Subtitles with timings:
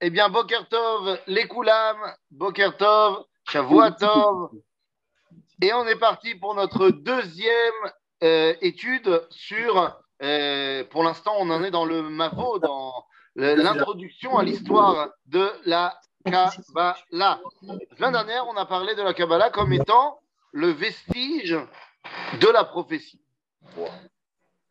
[0.00, 1.96] Eh bien, Bokertov, les Koulam,
[2.30, 4.50] Bokertov, Shavuatov.
[5.60, 7.74] Et on est parti pour notre deuxième
[8.22, 14.44] euh, étude sur, euh, pour l'instant, on en est dans le Mavo, dans l'introduction à
[14.44, 16.96] l'histoire de la Kabbalah.
[17.10, 17.40] La
[17.96, 20.20] semaine dernière, on a parlé de la Kabbalah comme étant
[20.52, 21.58] le vestige
[22.40, 23.20] de la prophétie.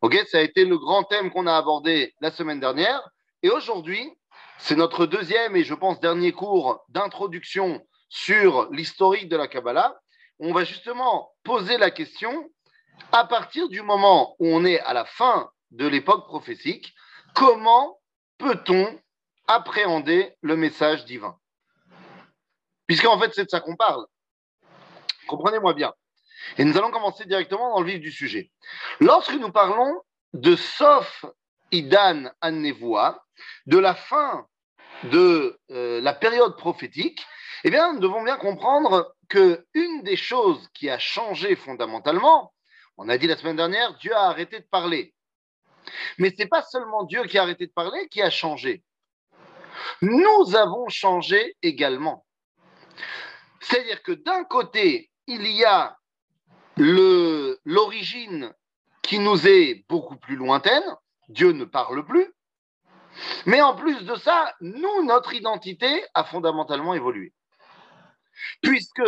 [0.00, 3.06] Ok, ça a été le grand thème qu'on a abordé la semaine dernière.
[3.42, 4.10] Et aujourd'hui,
[4.58, 9.98] c'est notre deuxième et je pense dernier cours d'introduction sur l'historique de la Kabbalah.
[10.40, 12.50] On va justement poser la question
[13.12, 16.94] à partir du moment où on est à la fin de l'époque prophétique,
[17.34, 18.00] comment
[18.38, 18.98] peut-on
[19.46, 21.38] appréhender le message divin?
[22.86, 24.04] Puisqu'en fait, c'est de ça qu'on parle.
[25.26, 25.92] Comprenez-moi bien.
[26.56, 28.50] Et nous allons commencer directement dans le vif du sujet.
[29.00, 30.02] Lorsque nous parlons
[30.32, 31.24] de Sof
[31.72, 33.24] Idan Annevoa,
[33.66, 34.46] de la fin
[35.04, 37.24] de euh, la période prophétique,
[37.64, 42.52] eh bien, nous devons bien comprendre que une des choses qui a changé fondamentalement,
[42.96, 45.14] on a dit la semaine dernière, Dieu a arrêté de parler.
[46.18, 48.82] Mais ce n'est pas seulement Dieu qui a arrêté de parler qui a changé.
[50.02, 52.24] Nous avons changé également.
[53.60, 55.96] C'est-à-dire que d'un côté, il y a
[56.76, 58.52] l'origine
[59.02, 60.84] qui nous est beaucoup plus lointaine,
[61.28, 62.32] Dieu ne parle plus,
[63.46, 67.32] mais en plus de ça, nous, notre identité a fondamentalement évolué.
[68.62, 69.02] Puisque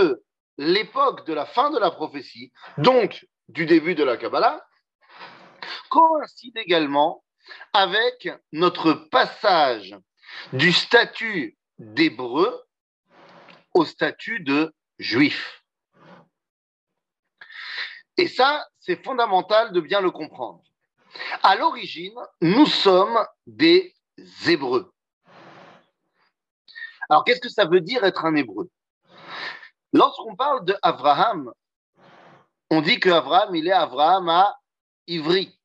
[0.59, 4.65] l'époque de la fin de la prophétie, donc du début de la Kabbalah,
[5.91, 7.25] coïncide également
[7.73, 9.97] avec notre passage
[10.53, 12.63] du statut d'hébreu
[13.75, 15.65] au statut de juif.
[18.17, 20.63] Et ça, c'est fondamental de bien le comprendre.
[21.43, 23.95] À l'origine, nous sommes des
[24.47, 24.93] Hébreux.
[27.09, 28.69] Alors, qu'est-ce que ça veut dire être un Hébreu?
[29.93, 31.53] Lorsqu'on parle de Abraham,
[32.71, 34.57] on dit que Abraham, il est Abraham à
[35.09, 35.59] Ivry.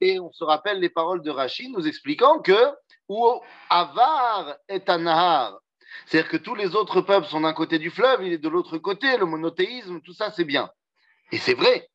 [0.00, 2.74] Et on se rappelle les paroles de Rachid nous expliquant que
[3.08, 5.60] où Avar est un Nahar,
[6.06, 8.78] c'est-à-dire que tous les autres peuples sont d'un côté du fleuve, il est de l'autre
[8.78, 10.70] côté, le monothéisme, tout ça c'est bien.
[11.32, 11.88] Et c'est vrai.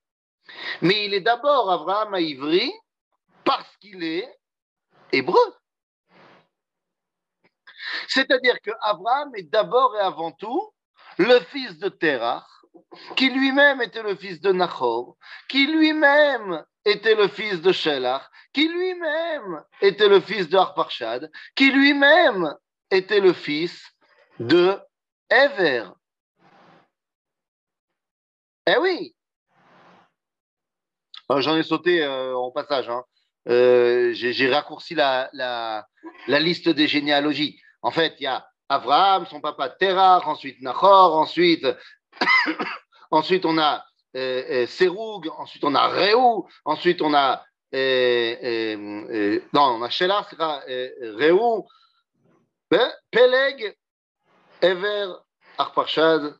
[0.82, 2.72] Mais il est d'abord Abraham à Ivry
[3.44, 4.30] parce qu'il est
[5.12, 5.56] hébreu.
[8.08, 10.74] C'est-à-dire que Abraham est d'abord et avant tout
[11.18, 12.46] le fils de Terah,
[13.16, 15.18] qui lui-même était le fils de Nachor,
[15.50, 21.72] qui lui-même était le fils de Shelah, qui lui-même était le fils de Arparchad, qui
[21.72, 22.56] lui-même
[22.90, 23.84] était le fils
[24.40, 24.80] de
[25.30, 25.86] Ever.
[28.68, 29.16] Eh oui.
[31.32, 32.90] Euh, j'en ai sauté euh, en passage.
[32.90, 33.04] Hein.
[33.48, 35.30] Euh, j'ai raccourci la,
[36.28, 37.60] liste des généalogies.
[37.82, 41.66] En fait, il y a Abraham, son papa Terah, ensuite Nahor, ensuite,
[43.12, 43.84] ensuite on a
[44.16, 47.44] euh, euh ensuite on a Réou, ensuite on a
[47.74, 50.28] euh, non, on a Shelah,
[53.12, 53.78] Peleg,
[54.62, 55.14] Ever,
[55.58, 56.36] Arparchad,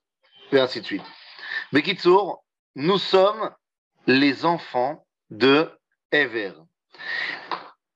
[0.52, 1.04] et ainsi de suite.
[1.72, 2.44] Bekitsour,
[2.76, 3.50] nous sommes
[4.08, 5.70] les enfants de
[6.12, 6.54] Ever.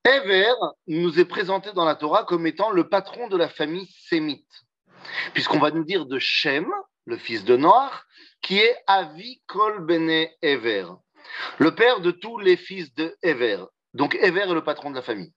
[0.04, 0.52] Ever
[0.86, 4.64] nous est présenté dans la Torah comme étant le patron de la famille sémite,
[5.34, 6.66] puisqu'on va nous dire de Shem,
[7.04, 7.92] le fils de Noach,
[8.40, 10.86] qui est Avi Kol Bene Ever,
[11.58, 13.64] le père de tous les fils de Ever.
[13.94, 15.32] Donc Ever est le patron de la famille.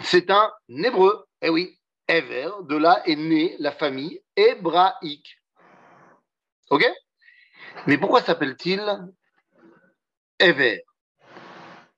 [0.00, 5.36] C'est un hébreu, eh oui, Ever, de là est née la famille hébraïque.
[6.70, 6.86] Ok?
[7.86, 8.82] Mais pourquoi s'appelle-t-il
[10.38, 10.82] Ever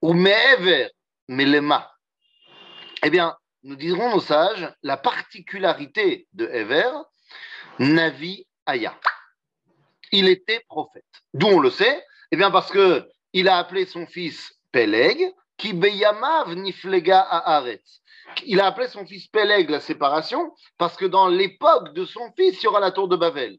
[0.03, 0.91] Ou Me'ever,
[1.28, 1.91] Melema
[3.03, 6.91] eh bien, nous dirons nos sages, la particularité de Ever,
[7.79, 8.99] Navi Aya.
[10.12, 11.05] Il était prophète.
[11.33, 12.05] D'où on le sait?
[12.31, 18.03] Eh bien, parce que il a appelé son fils Peleg, qui beyamav niflega Aretz.
[18.45, 22.61] Il a appelé son fils Peleg la séparation, parce que dans l'époque de son fils,
[22.61, 23.59] il y aura la tour de Babel.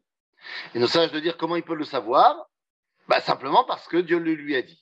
[0.74, 2.46] Et nos sages de dire comment il peut le savoir?
[3.08, 4.81] Bah, Simplement parce que Dieu le lui a dit.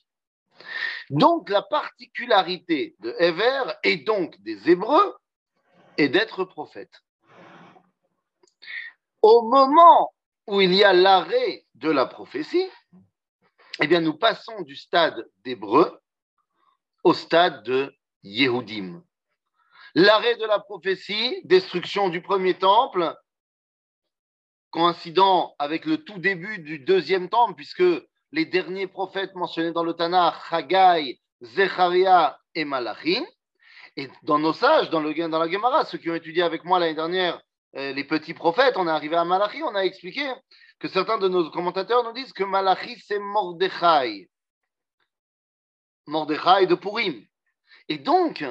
[1.09, 5.15] Donc la particularité de Ever et donc des Hébreux
[5.97, 7.01] est d'être prophète.
[9.21, 10.13] Au moment
[10.47, 12.67] où il y a l'arrêt de la prophétie,
[13.81, 15.99] eh bien nous passons du stade d'Hébreu
[17.03, 17.93] au stade de
[18.23, 19.03] Yehudim.
[19.95, 23.15] L'arrêt de la prophétie, destruction du premier temple,
[24.69, 27.83] coïncident avec le tout début du deuxième temple, puisque
[28.31, 33.25] les derniers prophètes mentionnés dans le Tanakh, Haggai, Zecharia et Malachim.
[33.97, 35.13] Et dans nos sages, dans la
[35.49, 37.41] Gemara, ceux qui ont étudié avec moi l'année dernière
[37.77, 40.29] euh, les petits prophètes, on est arrivé à Malachi, on a expliqué
[40.79, 44.29] que certains de nos commentateurs nous disent que Malachi c'est Mordechai.
[46.05, 47.23] Mordechai de Purim.
[47.87, 48.43] Et donc,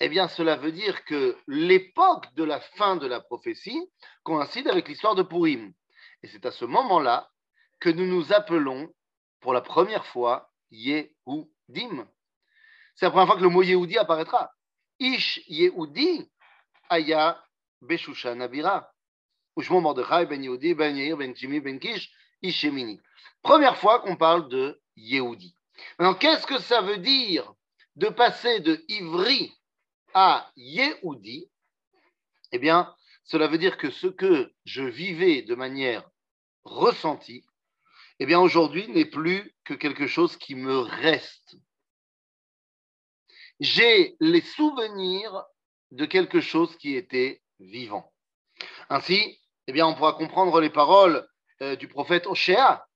[0.00, 3.80] eh bien, cela veut dire que l'époque de la fin de la prophétie
[4.24, 5.72] coïncide avec l'histoire de Purim.
[6.22, 7.28] Et c'est à ce moment-là
[7.78, 8.88] que nous nous appelons
[9.46, 12.08] pour la première fois Yehudim.
[12.96, 14.50] C'est la première fois que le mot Yehudi apparaîtra.
[14.98, 16.28] Ish Yehudi
[16.88, 17.40] Aya
[17.80, 18.40] Beshushan.
[19.56, 22.12] Ushmo Mordechai ben Yehudi ben Yair ben Timi ben Kish
[22.42, 23.00] Ishemini.
[23.40, 25.54] Première fois qu'on parle de Yehudi.
[26.00, 27.54] Maintenant, qu'est-ce que ça veut dire
[27.94, 29.54] de passer de Ivri
[30.12, 31.48] à Yehudi?
[32.50, 36.10] Eh bien, cela veut dire que ce que je vivais de manière
[36.64, 37.45] ressentie,
[38.18, 41.56] eh bien aujourd'hui n'est plus que quelque chose qui me reste.
[43.60, 45.44] J'ai les souvenirs
[45.90, 48.12] de quelque chose qui était vivant.
[48.88, 51.26] Ainsi, eh bien, on pourra comprendre les paroles
[51.62, 52.86] euh, du prophète Oshéa,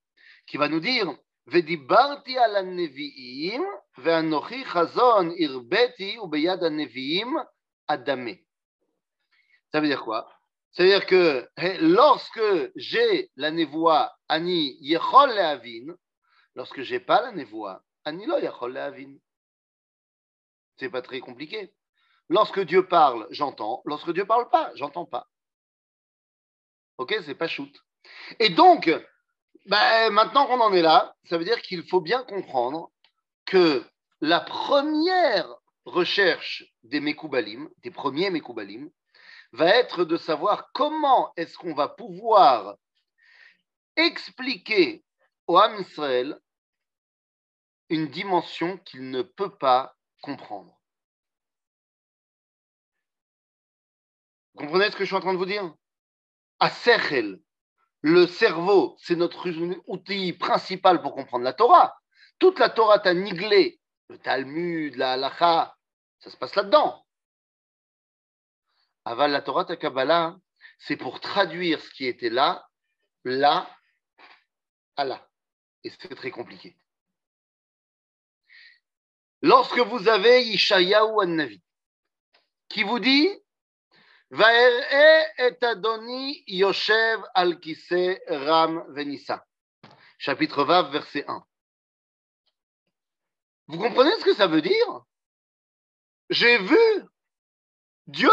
[0.47, 1.13] qui va nous dire
[1.47, 3.65] Vedibarti ala nevi'im
[3.97, 6.63] ve'anochi chazon irbeti ubeyad
[7.89, 8.37] adame.
[9.73, 10.29] Ça veut dire quoi?
[10.73, 11.49] Ça veut dire que
[11.81, 15.95] lorsque j'ai la névoie ani yechol le'avin,
[16.55, 19.17] lorsque j'ai pas la névoie, ani lo yechol le'avin.
[20.79, 21.73] C'est pas très compliqué.
[22.29, 23.83] Lorsque Dieu parle, j'entends.
[23.85, 25.29] Lorsque Dieu parle pas, j'entends pas.
[26.99, 27.75] Ok, c'est pas shoot.
[28.39, 28.91] Et donc,
[29.67, 32.91] ben, maintenant qu'on en est là, ça veut dire qu'il faut bien comprendre
[33.47, 33.85] que
[34.21, 35.49] la première
[35.85, 38.91] recherche des Mekoubalim, des premiers Mekoubalim,
[39.53, 42.77] va être de savoir comment est-ce qu'on va pouvoir
[43.97, 45.05] expliquer
[45.47, 45.85] au Ham
[47.89, 50.81] une dimension qu'il ne peut pas comprendre.
[54.55, 55.75] Vous comprenez ce que je suis en train de vous dire?
[56.61, 57.41] À Sechel,
[58.03, 59.51] le cerveau, c'est notre
[59.87, 61.99] outil principal pour comprendre la Torah.
[62.39, 65.77] Toute la Torah t'a niglé, le Talmud, la halacha,
[66.21, 67.05] ça se passe là-dedans.
[69.05, 70.37] Aval la Torah, Kabbalah,
[70.79, 72.67] c'est pour traduire ce qui était là,
[73.25, 73.69] là,
[74.97, 75.29] à là.
[75.85, 76.77] Et c'est très compliqué.
[79.43, 81.63] Lorsque vous avez Ishayahu an-Navi,
[82.69, 83.29] qui vous dit
[84.33, 87.59] et Adoni Yoshev al
[88.29, 89.45] Ram Venissa.
[90.19, 91.45] Chapitre 20, verset 1.
[93.69, 95.05] Vous comprenez ce que ça veut dire?
[96.29, 96.79] J'ai vu
[98.07, 98.31] Dieu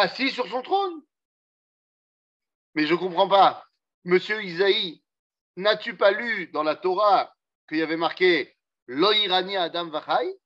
[0.00, 1.02] assis sur son trône.
[2.74, 3.66] Mais je ne comprends pas.
[4.04, 5.02] Monsieur Isaïe,
[5.56, 7.34] n'as-tu pas lu dans la Torah
[7.68, 8.56] qu'il y avait marqué
[8.86, 10.38] Loïrani Adam Vachai?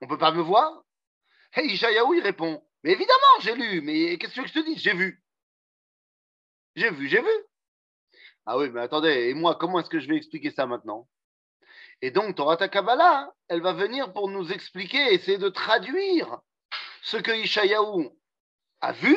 [0.00, 0.84] On ne peut pas me voir?
[1.56, 4.94] Et Ishayahu, il répond Mais évidemment, j'ai lu, mais qu'est-ce que je te dis J'ai
[4.94, 5.22] vu.
[6.76, 7.30] J'ai vu, j'ai vu.
[8.46, 11.08] Ah oui, mais attendez, et moi, comment est-ce que je vais expliquer ça maintenant?
[12.02, 16.40] Et donc, Torah Kabbalah, elle va venir pour nous expliquer, essayer de traduire
[17.04, 18.08] ce que Ishayahu
[18.80, 19.16] a vu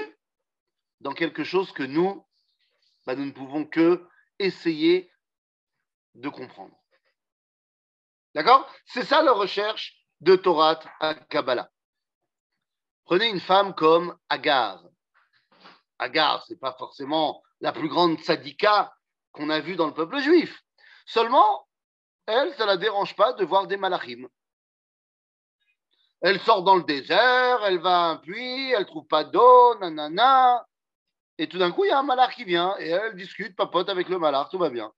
[0.99, 2.27] dans quelque chose que nous,
[3.05, 4.05] bah, nous ne pouvons que
[4.39, 5.09] essayer
[6.13, 6.77] de comprendre.
[8.35, 8.69] D'accord?
[8.85, 11.71] C'est ça la recherche de Torah à Kabbalah.
[13.05, 14.83] Prenez une femme comme Agar.
[15.97, 18.93] Agar, ce n'est pas forcément la plus grande sadika
[19.31, 20.61] qu'on a vue dans le peuple juif.
[21.05, 21.69] Seulement,
[22.25, 24.27] elle, ça ne la dérange pas de voir des malachim.
[26.21, 30.65] Elle sort dans le désert, elle va à un puits, elle trouve pas d'eau, nanana.
[31.37, 33.89] Et tout d'un coup, il y a un malach qui vient et elle discute, papote
[33.89, 34.91] avec le malach, tout va bien.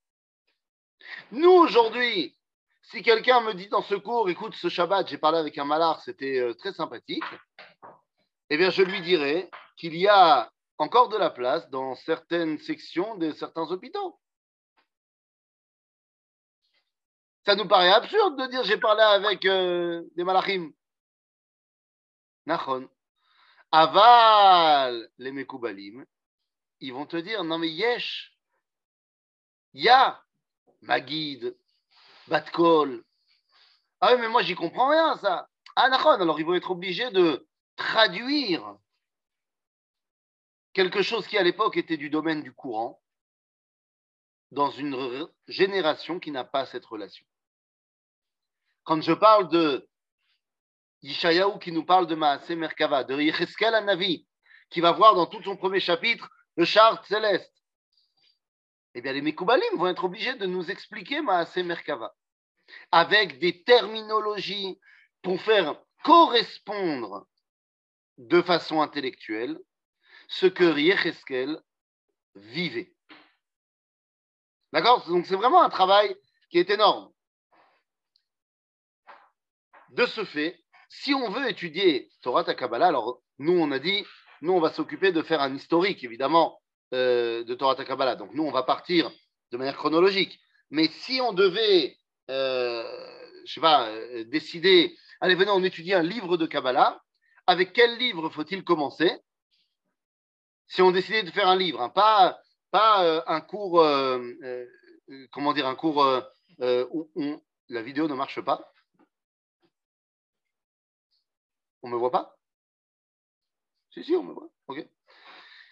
[1.32, 2.38] Nous, aujourd'hui,
[2.84, 6.00] si quelqu'un me dit dans ce cours, écoute, ce Shabbat, j'ai parlé avec un malach,
[6.06, 7.24] c'était euh, très sympathique,
[8.50, 13.16] eh bien, je lui dirais qu'il y a encore de la place dans certaines sections
[13.16, 14.18] de certains hôpitaux.
[17.46, 20.72] Ça nous paraît absurde de dire j'ai parlé avec euh, des malachim.
[22.46, 22.89] Nachon.
[23.72, 26.05] Aval, les mekoubalim,
[26.79, 28.36] ils vont te dire non mais yesh,
[29.74, 30.24] ya,
[30.81, 31.55] ma guide,
[32.27, 33.03] batkol.
[34.01, 35.50] Ah oui, mais moi j'y comprends rien ça.
[35.75, 38.77] Ah, Nachon, alors ils vont être obligés de traduire
[40.74, 43.01] quelque chose qui à l'époque était du domaine du courant
[44.51, 47.25] dans une génération qui n'a pas cette relation.
[48.84, 49.88] Quand je parle de
[51.01, 54.27] Yishayahu qui nous parle de Maasé Merkava, de Yecheskel Navi,
[54.70, 57.53] qui va voir dans tout son premier chapitre le char céleste,
[58.94, 62.13] eh bien les Mekoubalim vont être obligés de nous expliquer Maasé Merkava.
[62.91, 64.79] avec des terminologies
[65.22, 67.27] pour faire correspondre
[68.18, 69.60] de façon intellectuelle
[70.27, 71.60] ce que Riecheskel
[72.36, 72.94] vivait.
[74.72, 75.08] D'accord?
[75.08, 76.15] Donc c'est vraiment un travail
[76.50, 77.12] qui est énorme.
[79.89, 80.59] De ce fait,
[80.89, 84.03] si on veut étudier Torah Kabbalah, alors nous on a dit,
[84.41, 86.60] nous on va s'occuper de faire un historique évidemment
[86.93, 88.15] euh, de Torah Kabbalah.
[88.15, 89.12] Donc nous on va partir
[89.51, 90.39] de manière chronologique.
[90.72, 91.96] Mais si on devait,
[92.31, 92.84] euh,
[93.46, 97.01] je sais pas, euh, décider, allez venez on étudie un livre de Kabbalah,
[97.46, 99.12] avec quel livre faut-il commencer?
[100.67, 102.39] Si on décidait de faire un livre, hein, pas,
[102.72, 103.84] pas un cours,
[105.31, 106.05] comment dire, un cours
[106.60, 108.72] où la vidéo ne marche pas.
[111.81, 112.38] On ne me voit pas?
[113.91, 114.50] Si, si, on me voit.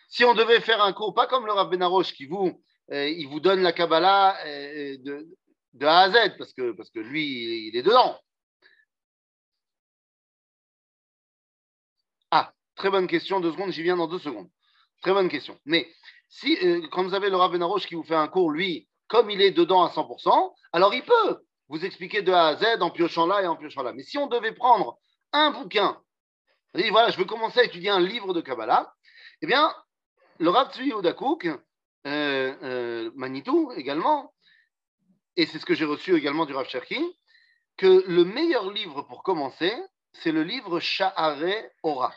[0.10, 3.40] Si on devait faire un cours, pas comme le Rav Benaroche qui vous, il vous
[3.40, 5.28] donne la Kabbalah de,
[5.74, 8.18] de, A à Z, parce que, lui, il est dedans.
[12.78, 14.50] Très bonne question, deux secondes, j'y viens dans deux secondes.
[15.02, 15.60] Très bonne question.
[15.66, 15.88] Mais
[16.30, 19.32] si, euh, quand vous avez le Rav Benaroche qui vous fait un cours, lui, comme
[19.32, 22.92] il est dedans à 100%, alors il peut vous expliquer de A à Z en
[22.92, 23.94] piochant là et en piochant là.
[23.94, 25.00] Mais si on devait prendre
[25.34, 26.02] un bouquin,
[26.76, 28.94] dit voilà, je veux commencer à étudier un livre de Kabbalah,
[29.42, 29.74] eh bien,
[30.40, 31.58] le Rav Tzvi Udakouk, euh,
[32.06, 34.34] euh, Manitou également,
[35.36, 37.00] et c'est ce que j'ai reçu également du Rav Cherki,
[37.78, 39.74] que le meilleur livre pour commencer,
[40.14, 42.14] c'est le livre Sha'are Ora.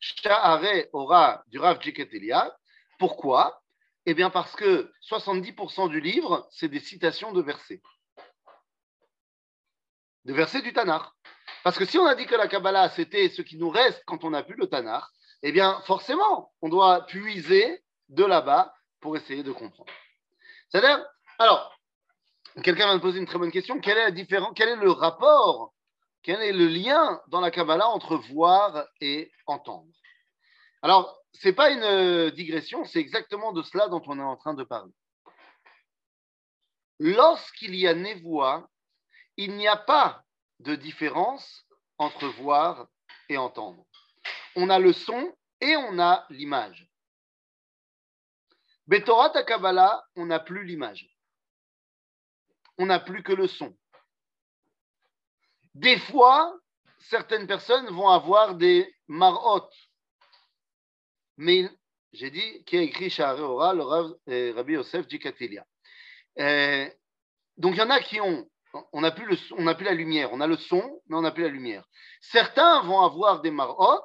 [0.00, 2.56] Sha'are Ora du Rav Jiketelia.
[2.98, 3.62] Pourquoi?
[4.06, 7.82] Eh bien parce que 70% du livre, c'est des citations de versets.
[10.24, 11.14] De versets du Tanar.
[11.64, 14.24] Parce que si on a dit que la Kabbalah, c'était ce qui nous reste quand
[14.24, 15.12] on n'a plus le Tanar,
[15.42, 19.92] eh bien forcément, on doit puiser de là-bas pour essayer de comprendre.
[20.70, 21.04] C'est-à-dire,
[21.38, 21.76] alors,
[22.62, 24.90] quelqu'un va me poser une très bonne question, quel est, la différence, quel est le
[24.90, 25.72] rapport
[26.22, 29.90] quel est le lien dans la Kabbalah entre voir et entendre?
[30.82, 34.54] Alors, ce n'est pas une digression, c'est exactement de cela dont on est en train
[34.54, 34.92] de parler.
[36.98, 38.68] Lorsqu'il y a névoie,
[39.36, 40.24] il n'y a pas
[40.60, 41.66] de différence
[41.98, 42.88] entre voir
[43.28, 43.84] et entendre.
[44.56, 46.88] On a le son et on a l'image.
[48.86, 51.08] Betorat à Kabbalah, on n'a plus l'image.
[52.78, 53.76] On n'a plus que le son.
[55.74, 56.58] Des fois,
[56.98, 59.68] certaines personnes vont avoir des marot.
[61.36, 61.68] Mais
[62.12, 65.66] j'ai dit qui a écrit Shahare le euh, Rabbi Yosef Djikatilia.
[66.38, 66.88] Euh,
[67.56, 68.48] donc il y en a qui ont,
[68.92, 71.48] on n'a plus, plus, la lumière, on a le son, mais on n'a plus la
[71.48, 71.84] lumière.
[72.20, 74.00] Certains vont avoir des marot,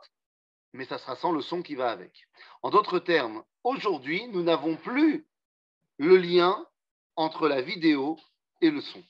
[0.73, 2.27] mais ça sera sans le son qui va avec.
[2.61, 5.25] En d'autres termes, aujourd'hui, nous n'avons plus
[5.97, 6.65] le lien
[7.15, 8.17] entre la vidéo
[8.61, 9.03] et le son.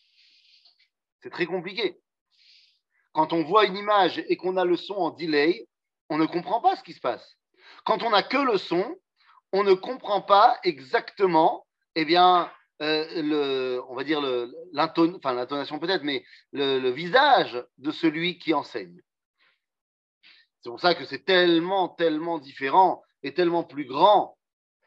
[1.21, 1.99] C'est très compliqué.
[3.13, 5.67] Quand on voit une image et qu'on a le son en delay,
[6.09, 7.37] on ne comprend pas ce qui se passe.
[7.85, 8.97] Quand on n'a que le son,
[9.51, 12.51] on ne comprend pas exactement, eh bien,
[12.83, 14.21] euh, le, on va dire
[14.73, 19.01] l'intonation peut-être, mais le, visage de celui qui enseigne.
[20.61, 24.37] C'est pour ça que c'est tellement, tellement différent et tellement plus grand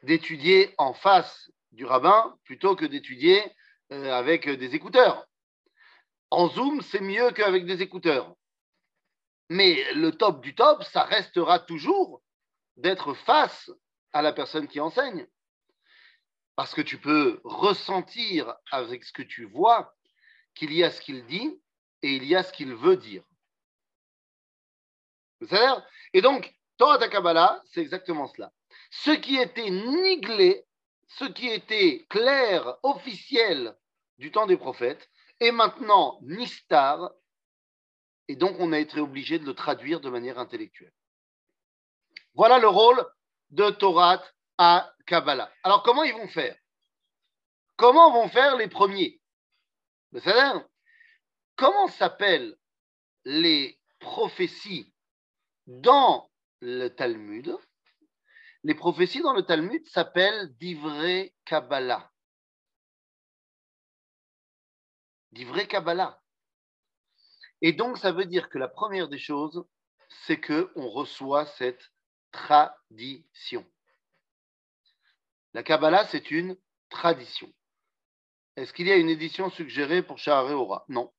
[0.03, 3.43] d'étudier en face du rabbin plutôt que d'étudier
[3.93, 5.27] euh, avec des écouteurs.
[6.31, 8.35] En Zoom, c'est mieux qu'avec des écouteurs.
[9.49, 12.23] Mais le top du top, ça restera toujours
[12.77, 13.71] d'être face
[14.13, 15.27] à la personne qui enseigne.
[16.57, 19.95] Parce que tu peux ressentir avec ce que tu vois
[20.55, 21.61] qu'il y a ce qu'il dit
[22.03, 23.23] et il y a ce qu'il veut dire.
[26.13, 28.53] Et donc, Torah Kabbalah, c'est exactement cela.
[28.91, 30.65] Ce qui était niglé,
[31.09, 33.77] ce qui était clair, officiel
[34.19, 35.11] du temps des prophètes,
[35.41, 37.13] et maintenant Nistar,
[38.29, 40.93] et donc on a été obligé de le traduire de manière intellectuelle.
[42.35, 43.07] Voilà le rôle
[43.51, 44.23] de Torah
[44.59, 45.53] à Kabbalah.
[45.63, 46.57] Alors comment ils vont faire?
[47.77, 49.21] Comment vont faire les premiers?
[51.57, 52.57] Comment s'appellent
[53.25, 54.93] les prophéties
[55.67, 57.57] dans le Talmud?
[58.63, 62.11] Les prophéties dans le Talmud s'appellent d'Ivré Kabbalah.
[65.45, 66.21] vrai Kabbalah.
[67.61, 69.65] Et donc, ça veut dire que la première des choses,
[70.09, 71.93] c'est qu'on reçoit cette
[72.33, 73.65] tradition.
[75.57, 76.55] La Kabbalah, c'est une
[76.91, 77.51] tradition.
[78.57, 81.11] Est-ce qu'il y a une édition suggérée pour Shahare Ora Non.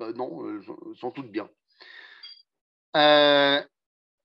[0.00, 0.62] Euh, non, elles
[0.98, 1.50] sont toutes bien.
[2.94, 3.60] Euh,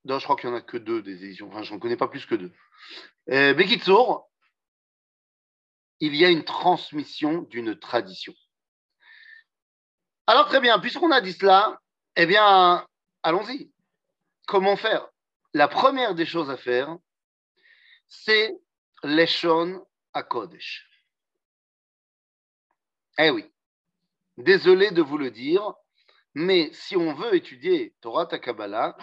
[0.05, 1.47] je crois qu'il n'y en a que deux des éditions.
[1.47, 2.53] Enfin, je n'en connais pas plus que deux.
[3.31, 4.29] Euh, Bekitsour,
[5.99, 8.35] il y a une transmission d'une tradition.
[10.27, 11.81] Alors très bien, puisqu'on a dit cela,
[12.15, 12.85] eh bien,
[13.23, 13.71] allons-y.
[14.45, 15.09] Comment faire?
[15.55, 16.95] La première des choses à faire,
[18.07, 18.55] c'est
[19.03, 19.85] l'Eshon
[20.29, 20.89] Kodesh.
[23.19, 23.45] Eh oui,
[24.37, 25.73] désolé de vous le dire,
[26.33, 28.97] mais si on veut étudier Torah Takabala,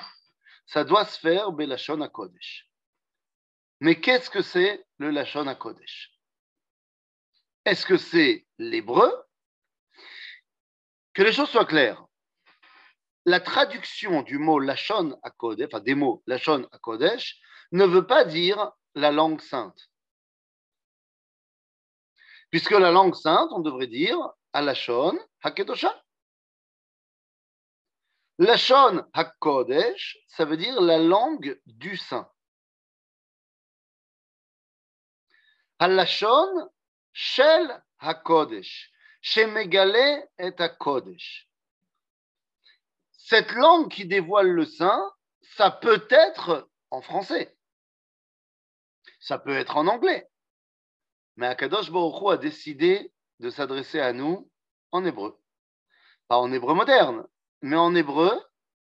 [0.66, 2.68] ça doit se faire Belashon Kodesh.
[3.80, 6.12] Mais qu'est-ce que c'est le Lashon Kodesh
[7.64, 9.12] Est-ce que c'est l'hébreu?
[11.12, 12.04] Que les choses soient claires.
[13.26, 17.40] La traduction du mot Lashon à Kodesh, enfin des mots Lashon à Kodesh,
[17.72, 19.90] ne veut pas dire la langue sainte.
[22.50, 24.18] Puisque la langue sainte, on devrait dire
[24.52, 26.00] Alashon Hakedosha.
[28.38, 32.28] Lashon HaKodesh, ça veut dire la langue du saint.
[35.78, 36.68] Alashon
[37.12, 41.48] Shel HaKodesh, Shemegale et HaKodesh.
[43.12, 45.12] Cette langue qui dévoile le saint,
[45.56, 47.53] ça peut être en français.
[49.24, 50.28] Ça peut être en anglais.
[51.36, 54.50] Mais Akadosh Baruch a décidé de s'adresser à nous
[54.92, 55.40] en hébreu.
[56.28, 57.26] Pas en hébreu moderne,
[57.62, 58.30] mais en hébreu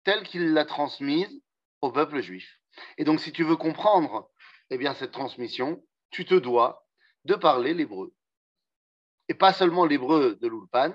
[0.05, 1.43] tel qu'il l'a transmise
[1.83, 2.63] au peuple juif.
[2.97, 4.31] Et donc, si tu veux comprendre
[4.71, 6.87] eh bien, cette transmission, tu te dois
[7.27, 8.15] de parler l'hébreu.
[9.29, 10.95] Et pas seulement l'hébreu de l'Ulpan,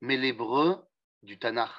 [0.00, 0.80] mais l'hébreu
[1.22, 1.74] du Tanakh.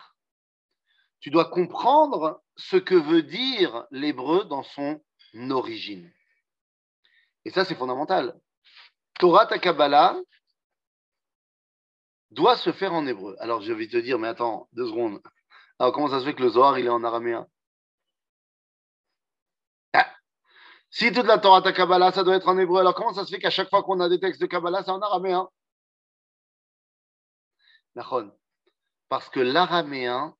[1.21, 5.01] Tu dois comprendre ce que veut dire l'hébreu dans son
[5.49, 6.11] origine.
[7.45, 8.39] Et ça, c'est fondamental.
[9.19, 10.17] Torah ta Kabbalah
[12.31, 13.35] doit se faire en hébreu.
[13.39, 15.21] Alors je vais te dire, mais attends, deux secondes.
[15.79, 17.47] Alors comment ça se fait que le Zohar, il est en araméen?
[19.93, 20.09] Ah.
[20.89, 23.31] Si toute la Torah ta Kabbalah, ça doit être en hébreu, alors comment ça se
[23.31, 25.49] fait qu'à chaque fois qu'on a des textes de Kabbalah, c'est en araméen?
[29.09, 30.35] Parce que l'araméen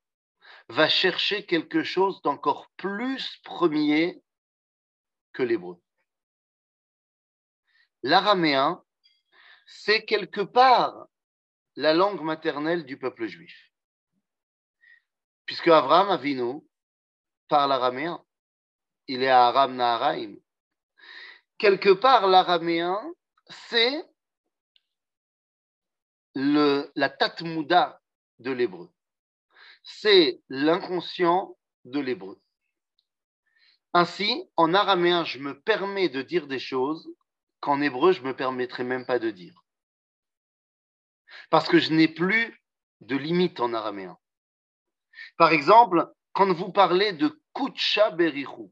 [0.68, 4.22] va chercher quelque chose d'encore plus premier
[5.34, 5.78] que l'hébreu
[8.02, 8.82] l'araméen,
[9.66, 11.06] c'est quelque part
[11.76, 13.72] la langue maternelle du peuple juif.
[15.46, 16.62] Puisque Abraham Avinu
[17.48, 18.24] parle araméen,
[19.08, 20.36] il est à Aram Naharaim.
[21.58, 23.00] Quelque part, l'araméen,
[23.48, 24.04] c'est
[26.34, 28.00] la tatmouda
[28.38, 28.90] de l'hébreu.
[29.82, 32.40] C'est l'inconscient de l'hébreu.
[33.92, 37.08] Ainsi, en araméen, je me permets de dire des choses
[37.62, 39.64] qu'en hébreu, je ne me permettrai même pas de dire.
[41.48, 42.60] Parce que je n'ai plus
[43.00, 44.18] de limite en araméen.
[45.38, 48.68] Par exemple, quand vous parlez de Kutsha Berichu,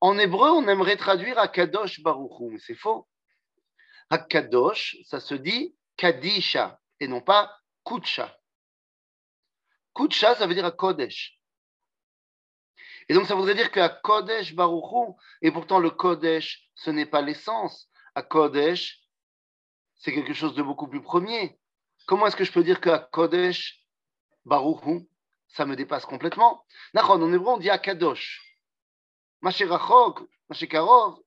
[0.00, 3.08] en hébreu, on aimerait traduire Akadosh Baruchu, mais c'est faux.
[4.10, 8.38] Akadosh, ça se dit Kadisha et non pas Kutsha.
[9.94, 11.40] Kutsha, ça veut dire Kodesh.
[13.08, 17.22] Et donc, ça voudrait dire qu'à Kodesh Baruchu, et pourtant le Kodesh, ce n'est pas
[17.22, 17.88] l'essence.
[18.14, 19.00] À Kodesh,
[19.94, 21.58] c'est quelque chose de beaucoup plus premier.
[22.06, 23.80] Comment est-ce que je peux dire qu'à Kodesh
[24.44, 25.08] Baruchu,
[25.48, 26.64] ça me dépasse complètement?
[26.94, 28.42] En hébreu, on dit à Kadosh.
[29.40, 31.18] Masherachok, Mashekarov.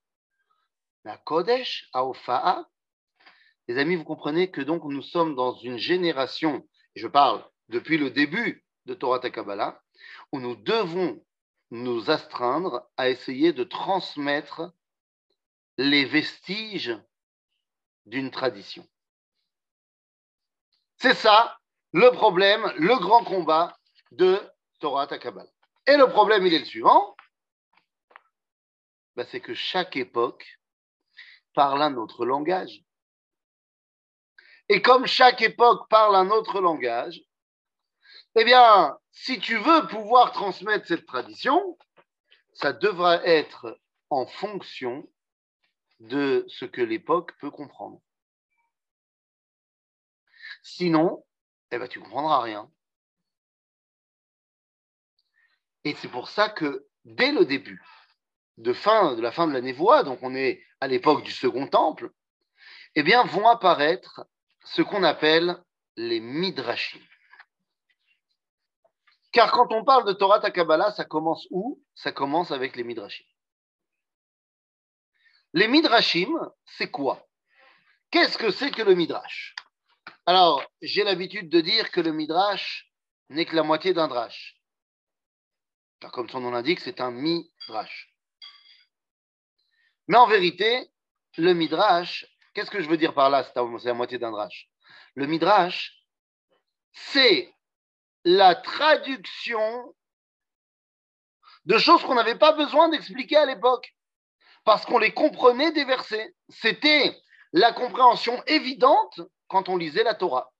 [1.05, 2.67] Mais à Kodesh, à Ofa'a,
[3.69, 7.97] les amis, vous comprenez que donc nous sommes dans une génération, et je parle depuis
[7.97, 9.79] le début de Torah Kabbalah,
[10.31, 11.23] où nous devons
[11.71, 14.73] nous astreindre à essayer de transmettre
[15.77, 16.97] les vestiges
[18.05, 18.87] d'une tradition.
[20.97, 21.57] C'est ça
[21.91, 23.77] le problème, le grand combat
[24.11, 24.39] de
[24.79, 25.47] Torah Takabal.
[25.87, 27.15] Et le problème, il est le suivant
[29.19, 30.61] bah, c'est que chaque époque
[31.53, 32.85] parle un autre langage.
[34.69, 37.21] Et comme chaque époque parle un autre langage,
[38.35, 41.77] eh bien, si tu veux pouvoir transmettre cette tradition,
[42.53, 45.07] ça devra être en fonction
[45.99, 48.01] de ce que l'époque peut comprendre.
[50.63, 51.25] Sinon,
[51.71, 52.69] eh ben, tu ne comprendras rien.
[55.83, 57.81] Et c'est pour ça que dès le début
[58.57, 61.67] de, fin, de la fin de la névoie, donc on est à l'époque du Second
[61.67, 62.11] Temple,
[62.95, 64.25] eh bien, vont apparaître
[64.65, 65.57] ce qu'on appelle
[65.95, 66.99] les midrashim.
[69.31, 71.83] Car quand on parle de Torah Takabala, ça commence où?
[71.95, 73.25] Ça commence avec les Midrashim.
[75.53, 76.31] Les Midrashim,
[76.65, 77.27] c'est quoi?
[78.11, 79.55] Qu'est-ce que c'est que le Midrash?
[80.25, 82.91] Alors, j'ai l'habitude de dire que le Midrash
[83.29, 84.59] n'est que la moitié d'un drash.
[85.99, 88.13] Car comme son nom l'indique, c'est un Midrash.
[90.07, 90.89] Mais en vérité,
[91.37, 93.43] le Midrash, qu'est-ce que je veux dire par là?
[93.43, 94.69] C'est la moitié d'un drash.
[95.13, 96.03] Le Midrash,
[96.91, 97.53] c'est
[98.23, 99.95] la traduction
[101.65, 103.95] de choses qu'on n'avait pas besoin d'expliquer à l'époque,
[104.63, 106.35] parce qu'on les comprenait des versets.
[106.49, 107.17] C'était
[107.53, 110.51] la compréhension évidente quand on lisait la Torah.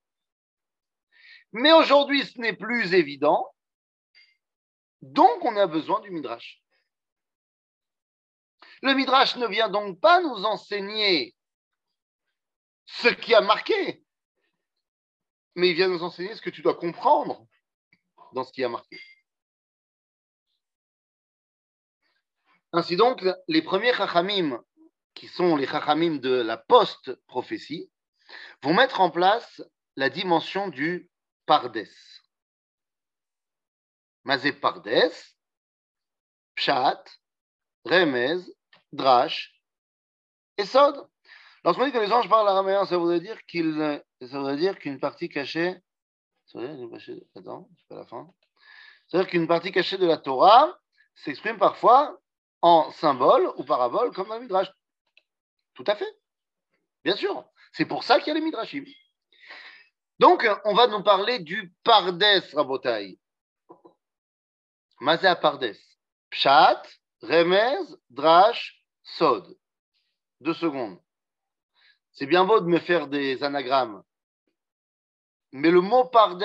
[1.52, 3.52] Mais aujourd'hui, ce n'est plus évident,
[5.02, 6.62] donc on a besoin du Midrash.
[8.82, 11.34] Le Midrash ne vient donc pas nous enseigner
[12.86, 14.04] ce qui a marqué,
[15.54, 17.46] mais il vient nous enseigner ce que tu dois comprendre
[18.34, 19.00] dans ce qui a marqué.
[22.72, 24.62] Ainsi donc, les premiers chachamim,
[25.14, 27.90] qui sont les chachamim de la post-prophétie,
[28.62, 29.62] vont mettre en place
[29.96, 31.10] la dimension du
[31.46, 31.88] pardes.
[34.24, 35.10] Mazé pardes,
[36.54, 37.02] pshat,
[37.84, 38.38] remez,
[38.92, 39.60] drash
[40.56, 41.08] et sod.
[41.64, 45.00] Lorsqu'on dit que les anges parlent araméen, ça voudrait dire qu'il, ça voudrait dire qu'une
[45.00, 45.76] partie cachée,
[46.52, 48.28] ça veut dire, attends, pas la fin.
[49.08, 50.78] Ça veut dire qu'une partie cachée de la Torah
[51.14, 52.20] s'exprime parfois
[52.60, 54.70] en symbole ou parabole comme dans le Midrash.
[55.74, 56.12] Tout à fait.
[57.04, 57.44] Bien sûr.
[57.72, 58.84] C'est pour ça qu'il y a les Midrashim.
[60.18, 63.18] Donc, on va nous parler du Pardes, Rabotai.
[65.00, 65.74] Mazé Pardes.
[66.30, 66.82] Pshat,
[67.22, 67.78] Remez,
[68.10, 69.56] Drash, Sod.
[70.40, 71.00] Deux secondes.
[72.12, 74.02] C'est bien beau de me faire des anagrammes.
[75.52, 76.44] Mais le mot Pardes,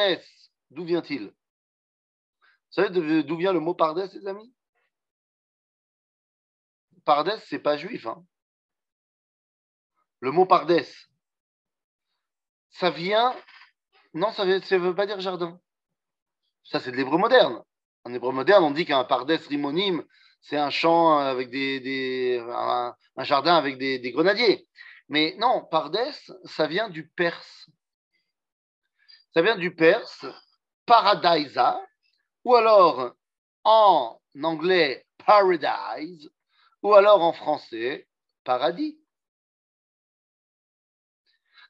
[0.72, 1.28] d'où vient-il?
[1.28, 4.54] Vous savez d'où vient le mot Pardes, les amis?
[7.06, 8.08] Pardes, c'est pas juif.
[8.08, 8.26] Hein.
[10.20, 10.84] Le mot Pardes,
[12.72, 13.36] ça vient.
[14.14, 15.60] Non, ça ne veut, pas dire jardin.
[16.64, 17.64] Ça, c'est de l'hébreu moderne.
[18.04, 20.04] En hébreu moderne, on dit qu'un Pardes rimonyme,
[20.42, 22.44] c'est un champ avec des.
[22.50, 24.68] un, jardin avec des, grenadiers.
[25.10, 26.00] Mais non, Pardes,
[26.44, 27.70] ça vient du perse.
[29.36, 30.26] Ça vient du perse,
[30.86, 31.86] paradisa,
[32.46, 33.16] ou alors
[33.66, 36.32] en anglais paradise,
[36.82, 38.08] ou alors en français,
[38.46, 38.98] paradis.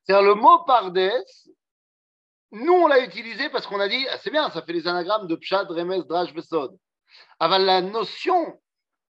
[0.04, 1.12] C'est-à-dire le mot pardes,
[2.52, 5.26] nous on l'a utilisé parce qu'on a dit, ah, c'est bien, ça fait les anagrammes
[5.26, 6.78] de pshat, remes, draj, besod.
[7.40, 8.62] Avant la notion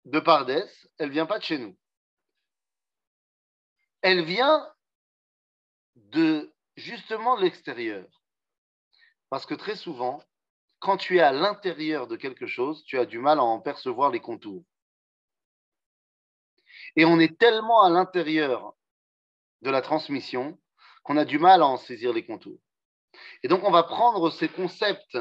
[0.04, 0.64] de pardes,
[0.98, 1.76] elle vient pas de chez nous.
[4.00, 4.72] Elle vient
[5.96, 8.06] de justement l'extérieur.
[9.34, 10.22] Parce que très souvent,
[10.78, 14.12] quand tu es à l'intérieur de quelque chose, tu as du mal à en percevoir
[14.12, 14.62] les contours.
[16.94, 18.76] Et on est tellement à l'intérieur
[19.62, 20.56] de la transmission
[21.02, 22.60] qu'on a du mal à en saisir les contours.
[23.42, 25.18] Et donc, on va prendre ces concepts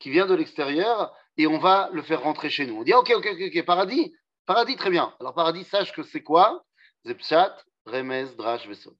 [0.00, 2.80] qui viennent de l'extérieur et on va le faire rentrer chez nous.
[2.80, 4.14] On dit, OK, OK, OK, paradis,
[4.44, 5.16] paradis, très bien.
[5.18, 6.66] Alors, paradis, sache que c'est quoi?
[7.06, 8.98] Zepshat, Remez, Drash, Vesod.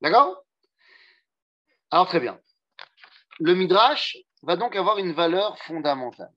[0.00, 0.42] D'accord?
[1.90, 2.40] Alors, très bien.
[3.40, 6.32] Le Midrash va donc avoir une valeur fondamentale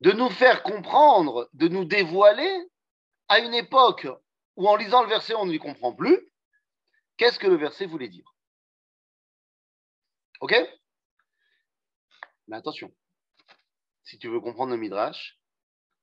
[0.00, 2.68] de nous faire comprendre, de nous dévoiler
[3.28, 4.06] à une époque
[4.56, 6.20] où en lisant le verset, on ne lui comprend plus,
[7.16, 8.30] qu'est-ce que le verset voulait dire?
[10.40, 10.54] OK?
[12.46, 12.94] Mais attention,
[14.04, 15.38] si tu veux comprendre le Midrash,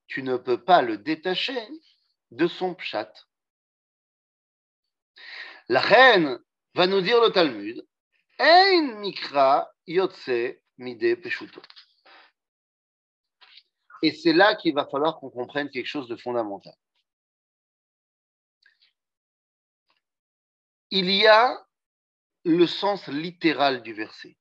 [0.07, 1.57] tu ne peux pas le détacher
[2.31, 3.11] de son pshat.
[5.69, 6.39] La reine
[6.75, 7.87] va nous dire le Talmud,
[14.01, 16.73] Et c'est là qu'il va falloir qu'on comprenne quelque chose de fondamental.
[20.89, 21.65] Il y a
[22.45, 24.37] le sens littéral du verset.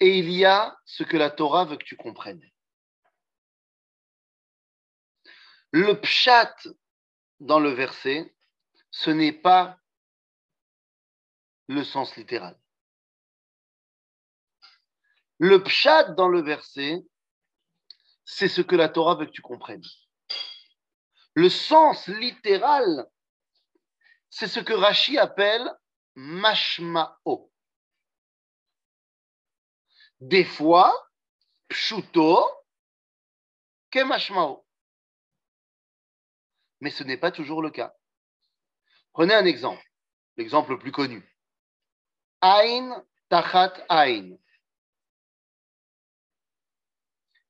[0.00, 2.42] Et il y a ce que la Torah veut que tu comprennes.
[5.70, 6.54] Le pshat
[7.40, 8.34] dans le verset,
[8.90, 9.78] ce n'est pas
[11.68, 12.58] le sens littéral.
[15.38, 17.02] Le pshat dans le verset,
[18.24, 19.84] c'est ce que la Torah veut que tu comprennes.
[21.34, 23.10] Le sens littéral,
[24.30, 25.68] c'est ce que Rashi appelle
[26.14, 27.52] mashma'o.
[30.20, 31.10] Des fois,
[31.68, 32.48] pshuto,
[33.90, 34.64] ke mashma'o.
[36.80, 37.94] Mais ce n'est pas toujours le cas.
[39.12, 39.84] Prenez un exemple,
[40.36, 41.33] l'exemple le plus connu.
[42.46, 44.36] Ain tachat ain.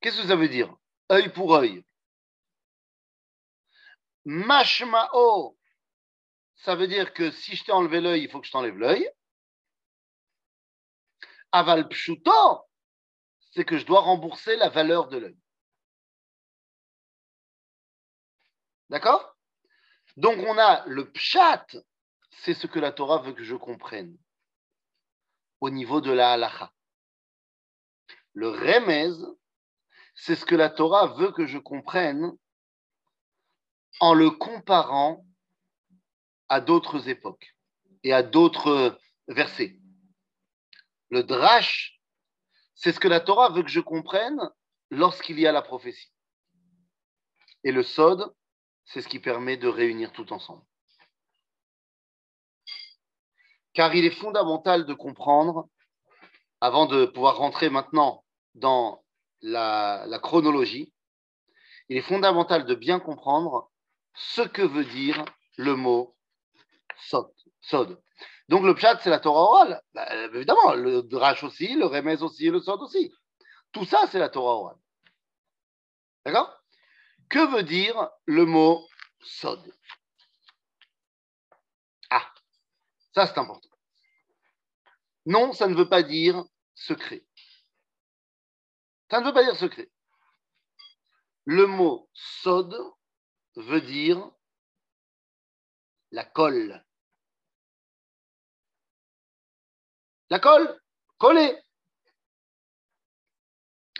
[0.00, 0.72] Qu'est-ce que ça veut dire
[1.10, 1.84] Œil pour œil.
[4.24, 5.58] Mashma'o,
[6.54, 9.10] ça veut dire que si je t'ai enlevé l'œil, il faut que je t'enlève l'œil.
[11.50, 12.68] Aval pshuto,
[13.50, 15.38] c'est que je dois rembourser la valeur de l'œil.
[18.90, 19.36] D'accord?
[20.16, 21.66] Donc on a le pshat,
[22.30, 24.16] c'est ce que la Torah veut que je comprenne
[25.64, 26.70] au niveau de la halacha.
[28.34, 29.14] Le remez,
[30.14, 32.32] c'est ce que la Torah veut que je comprenne
[33.98, 35.24] en le comparant
[36.50, 37.56] à d'autres époques
[38.02, 39.80] et à d'autres versets.
[41.08, 41.98] Le drash,
[42.74, 44.40] c'est ce que la Torah veut que je comprenne
[44.90, 46.12] lorsqu'il y a la prophétie.
[47.62, 48.34] Et le sod,
[48.84, 50.66] c'est ce qui permet de réunir tout ensemble.
[53.74, 55.68] Car il est fondamental de comprendre,
[56.60, 59.04] avant de pouvoir rentrer maintenant dans
[59.42, 60.92] la, chronologie,
[61.88, 63.70] il est fondamental de bien comprendre
[64.14, 65.24] ce que veut dire
[65.56, 66.16] le mot
[66.96, 68.00] sod.
[68.48, 69.82] Donc le pshat, c'est la Torah orale.
[69.92, 73.12] Bah, évidemment, le drash aussi, le remez aussi le sod aussi.
[73.72, 74.76] Tout ça, c'est la Torah orale.
[76.24, 76.62] D'accord?
[77.28, 78.86] Que veut dire le mot
[79.20, 79.60] sod
[82.10, 82.32] Ah,
[83.14, 83.68] ça c'est important.
[85.26, 87.24] Non, ça ne veut pas dire secret.
[89.10, 89.90] Ça ne veut pas dire secret.
[91.44, 92.74] Le mot sod
[93.56, 94.30] veut dire
[96.10, 96.84] la colle.
[100.30, 100.80] La colle,
[101.18, 101.58] coller.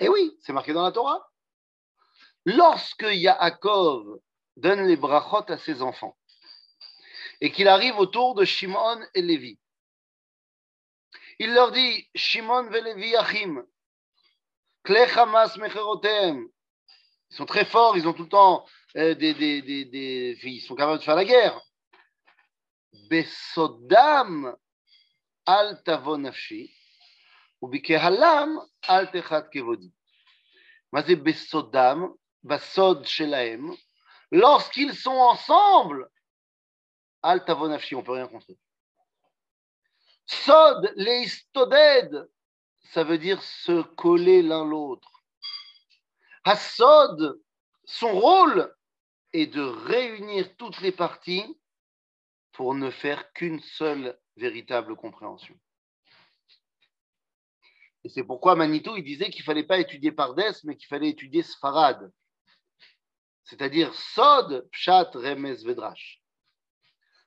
[0.01, 1.31] Eh oui, c'est marqué dans la Torah.
[2.45, 4.21] Lorsque Yaakov
[4.57, 6.17] donne les brachot à ses enfants
[7.41, 9.59] et qu'il arrive autour de Shimon et Lévi,
[11.39, 13.65] il leur dit Shimon ve Lévi Achim,
[14.85, 16.49] Klechamas Mecherotem.
[17.31, 18.67] Ils sont très forts, ils ont tout le temps
[18.97, 21.61] euh, des, des, des, Ils sont capables de faire la guerre.
[23.11, 24.57] Besodam
[25.47, 26.73] al tavonafshi,
[27.61, 29.93] ou bikehalam al techat kevodi.
[32.45, 33.75] basod shelaem,
[34.31, 36.09] lorsqu'ils sont ensemble,
[37.25, 38.47] al tavonafshi, on ne peut rien contre.
[40.27, 42.31] Sod leistoded,
[42.93, 45.25] ça veut dire se coller l'un l'autre.
[46.45, 47.41] Hassod,
[47.85, 48.75] son rôle
[49.33, 51.59] est de réunir toutes les parties
[52.53, 55.59] pour ne faire qu'une seule véritable compréhension.
[58.05, 61.09] Et c'est pourquoi Manitou, il disait qu'il ne fallait pas étudier Pardes, mais qu'il fallait
[61.09, 62.13] étudier Sfarad.
[63.45, 66.24] C'est-à-dire Sod, Pshat, Remes, Vedrash.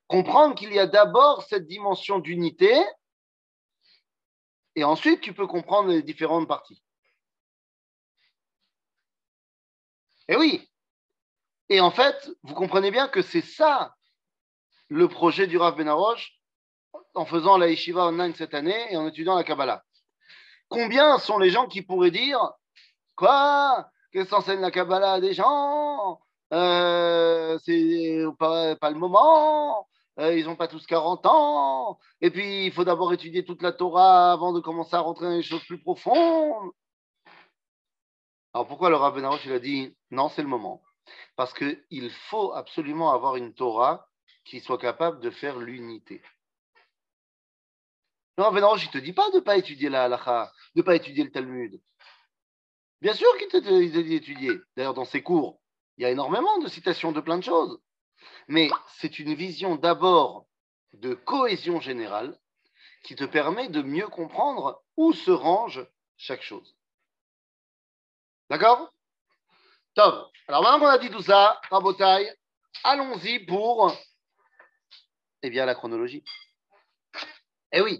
[0.07, 2.73] Comprendre qu'il y a d'abord cette dimension d'unité,
[4.75, 6.81] et ensuite tu peux comprendre les différentes parties.
[10.27, 10.69] Et oui.
[11.69, 13.95] Et en fait, vous comprenez bien que c'est ça
[14.89, 16.39] le projet du Rav Benaroche
[17.13, 19.83] en faisant la yeshiva online cette année et en étudiant la Kabbalah.
[20.69, 22.39] Combien sont les gens qui pourraient dire
[23.15, 23.89] Quoi?
[24.11, 26.21] Qu'est-ce qu'enseigne la Kabbalah à des gens?
[26.53, 29.87] Euh, C'est pas, pas, le moment.
[30.19, 31.99] Euh, ils n'ont pas tous 40 ans.
[32.21, 35.35] Et puis, il faut d'abord étudier toute la Torah avant de commencer à rentrer dans
[35.35, 36.71] les choses plus profondes.
[38.53, 40.81] Alors pourquoi le Benarosh il a dit non, c'est le moment?
[41.35, 44.07] Parce qu'il faut absolument avoir une Torah
[44.45, 46.23] qui soit capable de faire l'unité.
[48.37, 50.85] Le Benarosh, il ne te dit pas de ne pas étudier la halacha, de ne
[50.85, 51.79] pas étudier le Talmud.
[53.01, 54.53] Bien sûr qu'il te dit d'étudier.
[54.75, 55.61] D'ailleurs, dans ses cours,
[55.97, 57.79] il y a énormément de citations de plein de choses.
[58.47, 60.45] Mais c'est une vision d'abord
[60.93, 62.37] de cohésion générale
[63.03, 65.85] qui te permet de mieux comprendre où se range
[66.17, 66.75] chaque chose.
[68.49, 68.93] D'accord?
[69.95, 70.31] Top.
[70.47, 72.33] Alors maintenant qu'on a dit tout ça, Rabotaille,
[72.83, 73.93] allons-y pour
[75.43, 76.23] eh bien, la chronologie.
[77.71, 77.99] Eh oui,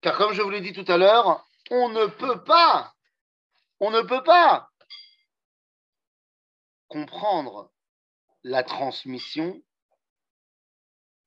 [0.00, 2.94] car comme je vous l'ai dit tout à l'heure, on ne peut pas,
[3.80, 4.70] on ne peut pas
[6.88, 7.70] comprendre
[8.42, 9.62] la transmission,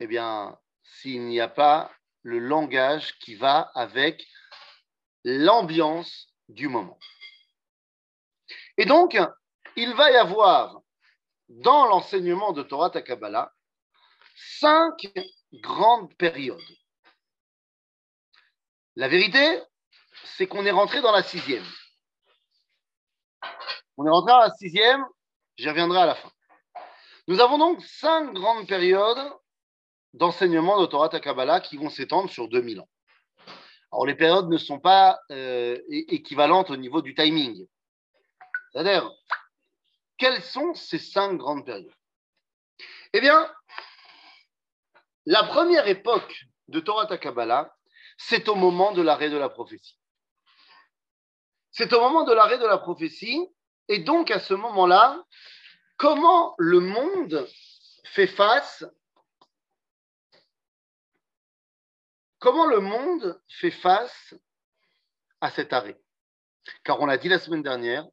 [0.01, 1.91] eh bien, s'il n'y a pas
[2.23, 4.27] le langage qui va avec
[5.23, 6.97] l'ambiance du moment.
[8.77, 9.15] Et donc,
[9.75, 10.81] il va y avoir
[11.49, 13.53] dans l'enseignement de Torah Takabala
[14.35, 15.07] cinq
[15.53, 16.59] grandes périodes.
[18.95, 19.61] La vérité,
[20.23, 21.65] c'est qu'on est rentré dans la sixième.
[23.97, 25.05] On est rentré dans la sixième,
[25.57, 26.31] j'y reviendrai à la fin.
[27.27, 29.31] Nous avons donc cinq grandes périodes
[30.13, 32.89] d'enseignement de Torah Takabala qui vont s'étendre sur 2000 ans.
[33.91, 37.67] Alors, les périodes ne sont pas euh, équivalentes au niveau du timing.
[38.71, 39.12] C'est-à-dire,
[40.17, 41.91] quelles sont ces cinq grandes périodes?
[43.13, 43.52] Eh bien,
[45.26, 47.76] la première époque de Torah Takabala,
[48.17, 49.97] c'est au moment de l'arrêt de la prophétie.
[51.71, 53.47] C'est au moment de l'arrêt de la prophétie,
[53.88, 55.21] et donc à ce moment-là,
[55.97, 57.47] comment le monde
[58.06, 58.86] fait face
[62.41, 64.34] Comment le monde fait face
[65.41, 66.01] à cet arrêt?
[66.84, 68.08] Car on l'a dit la semaine dernière,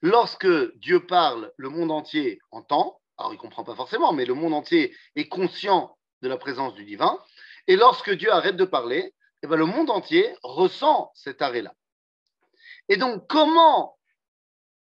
[0.00, 4.32] lorsque Dieu parle, le monde entier entend, alors il ne comprend pas forcément, mais le
[4.32, 7.22] monde entier est conscient de la présence du divin,
[7.66, 11.74] et lorsque Dieu arrête de parler, eh bien, le monde entier ressent cet arrêt-là.
[12.88, 13.98] Et donc, comment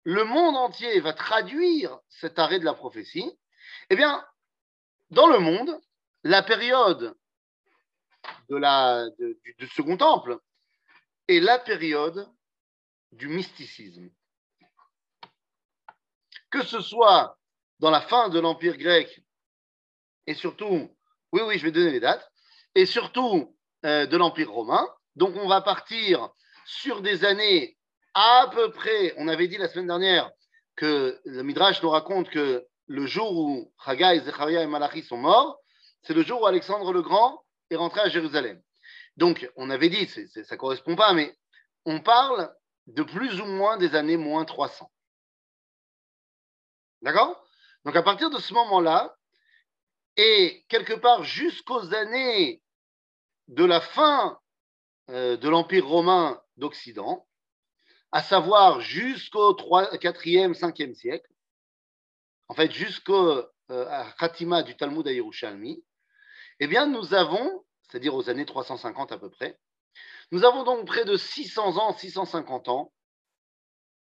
[0.02, 3.32] le monde entier va traduire cet arrêt de la prophétie?
[3.88, 4.22] Eh bien,
[5.08, 5.80] dans le monde,
[6.22, 7.16] la période
[8.48, 10.38] de la, du, Second Temple
[11.28, 12.28] est la période
[13.12, 14.10] du mysticisme.
[16.50, 17.38] Que ce soit
[17.80, 19.24] dans la fin de l'Empire grec
[20.26, 20.90] et surtout,
[21.32, 22.30] oui, oui, je vais donner les dates,
[22.74, 23.54] et surtout
[23.84, 24.86] euh, de l'Empire romain.
[25.16, 26.30] Donc on va partir
[26.66, 27.76] sur des années
[28.14, 30.30] à peu près, on avait dit la semaine dernière
[30.76, 35.58] que le Midrash nous raconte que le jour où Haggai, Zechariah et Malachi sont morts,
[36.02, 37.43] c'est le jour où Alexandre le Grand
[37.76, 38.62] rentré à Jérusalem.
[39.16, 41.36] Donc, on avait dit, ça ne correspond pas, mais
[41.84, 42.54] on parle
[42.86, 44.90] de plus ou moins des années moins 300.
[47.02, 47.44] D'accord?
[47.84, 49.16] Donc, à partir de ce moment-là,
[50.16, 52.62] et quelque part jusqu'aux années
[53.48, 54.38] de la fin
[55.10, 57.26] euh, de l'Empire romain d'Occident,
[58.12, 61.28] à savoir jusqu'au 4e, 5e siècle,
[62.48, 65.82] en fait jusqu'au euh, Khatima du Talmud à Yerushalmi,
[66.60, 69.58] eh bien, nous avons, c'est-à-dire aux années 350 à peu près,
[70.30, 72.92] nous avons donc près de 600 ans, 650 ans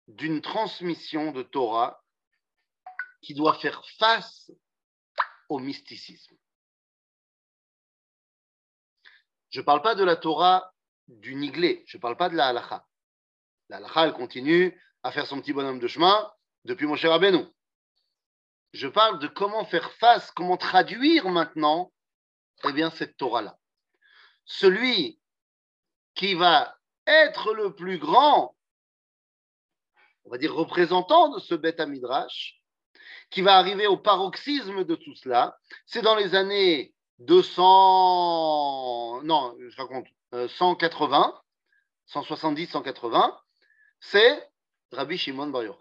[0.08, 2.02] d'une transmission de Torah
[3.22, 4.50] qui doit faire face
[5.48, 6.36] au mysticisme.
[9.50, 10.72] Je ne parle pas de la Torah
[11.08, 12.86] du Niglé, je ne parle pas de la halacha.
[13.68, 16.30] La halacha, elle continue à faire son petit bonhomme de chemin
[16.64, 17.44] depuis mon cher Rabbeinu.
[18.72, 21.92] Je parle de comment faire face, comment traduire maintenant
[22.68, 23.58] eh bien, cette Torah-là.
[24.44, 25.20] Celui
[26.14, 28.56] qui va être le plus grand,
[30.24, 32.60] on va dire représentant de ce Beth Midrash,
[33.30, 39.76] qui va arriver au paroxysme de tout cela, c'est dans les années 200, non, je
[39.76, 41.40] raconte, 180,
[42.06, 43.40] 170, 180,
[44.00, 44.50] c'est
[44.92, 45.78] Rabbi Shimon Bar Yochai.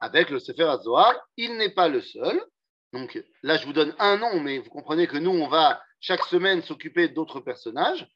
[0.00, 2.44] Avec le Sefer HaZohar, il n'est pas le seul,
[2.92, 6.24] donc là, je vous donne un nom, mais vous comprenez que nous, on va chaque
[6.24, 8.06] semaine s'occuper d'autres personnages.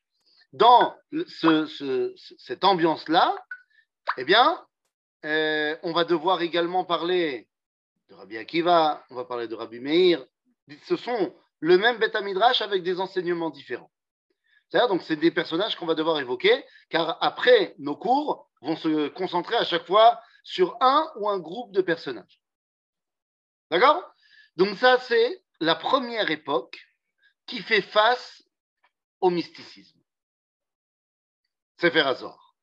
[0.53, 0.95] Dans
[2.39, 3.35] cette ambiance-là,
[4.19, 4.65] eh bien,
[5.25, 7.49] euh, on va devoir également parler
[8.09, 10.25] de Rabbi Akiva, on va parler de Rabbi Meir.
[10.85, 13.91] Ce sont le même Beth Midrash avec des enseignements différents.
[14.69, 19.09] C'est-à-dire, donc, c'est des personnages qu'on va devoir évoquer, car après, nos cours vont se
[19.09, 22.41] concentrer à chaque fois sur un ou un groupe de personnages.
[23.71, 24.03] D'accord?
[24.57, 26.79] Donc ça, c'est la première époque
[27.47, 28.43] qui fait face
[29.21, 30.01] au mysticisme.
[31.79, 32.57] Sefer Azor.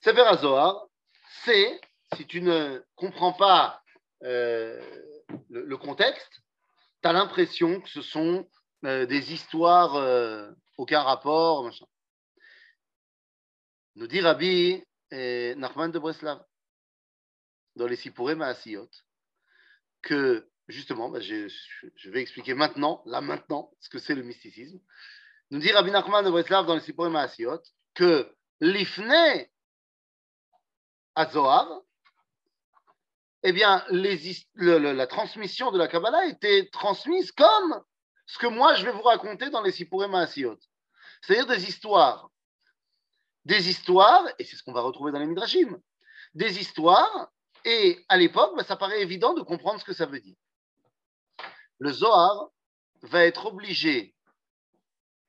[0.00, 0.88] Sefer Azor,
[1.44, 1.80] c'est,
[2.16, 3.82] si tu ne comprends pas
[4.22, 4.80] euh,
[5.50, 6.40] le, contexte,
[7.02, 8.48] tu as l'impression que ce sont
[8.84, 11.86] euh, des histoires euh, aucun rapport, machin.
[13.96, 16.44] Nous dit Rabbi Nachman de Breslav
[17.76, 18.90] dans les Sipuré Maasiyot
[20.02, 21.48] que justement, bah, je,
[22.10, 24.80] vais expliquer maintenant, là maintenant, ce que c'est le mysticisme.
[25.50, 27.60] Nous dit Rabbi Nachman de Breslav dans le Sipurim Asiot
[27.94, 29.12] que l'ifne
[31.14, 31.68] à Zohar,
[33.42, 37.82] eh bien, la transmission de la Kabbalah était transmise comme
[38.26, 40.58] ce que moi je vais vous raconter dans les Sipurim Asiot.
[41.20, 42.30] C'est-à-dire des histoires.
[43.44, 45.78] Des histoires, et c'est ce qu'on va retrouver dans les Midrashim,
[46.32, 47.30] des histoires,
[47.66, 50.36] et à l'époque, bah, ça paraît évident de comprendre ce que ça veut dire
[51.78, 52.48] le Zohar
[53.02, 54.14] va être obligé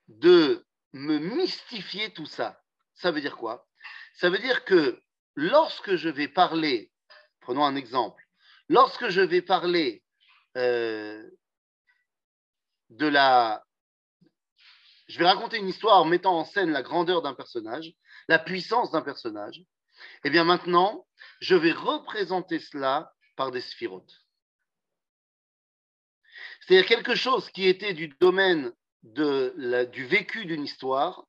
[0.08, 2.62] de me mystifier tout ça.
[2.94, 3.68] Ça veut dire quoi?
[4.16, 5.02] Ça veut dire que
[5.36, 6.92] lorsque je vais parler,
[7.42, 8.24] prenons un exemple,
[8.70, 10.04] lorsque je vais parler
[10.58, 11.30] euh,
[12.90, 13.64] de la...
[15.08, 17.92] Je vais raconter une histoire en mettant en scène la grandeur d'un personnage,
[18.28, 21.06] la puissance d'un personnage, et eh bien maintenant,
[21.40, 24.25] je vais représenter cela par des sphirotes.
[26.62, 31.26] C'est-à-dire quelque chose qui était du domaine du vécu d'une histoire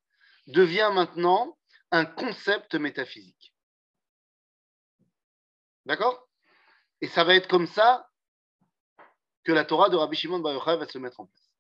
[0.47, 1.59] devient maintenant
[1.91, 3.55] un concept métaphysique.
[5.85, 6.29] D'accord?
[7.01, 8.09] Et ça va être comme ça
[9.45, 11.53] que la Torah de Rabbi Shimon Bar Yochai va se mettre en place.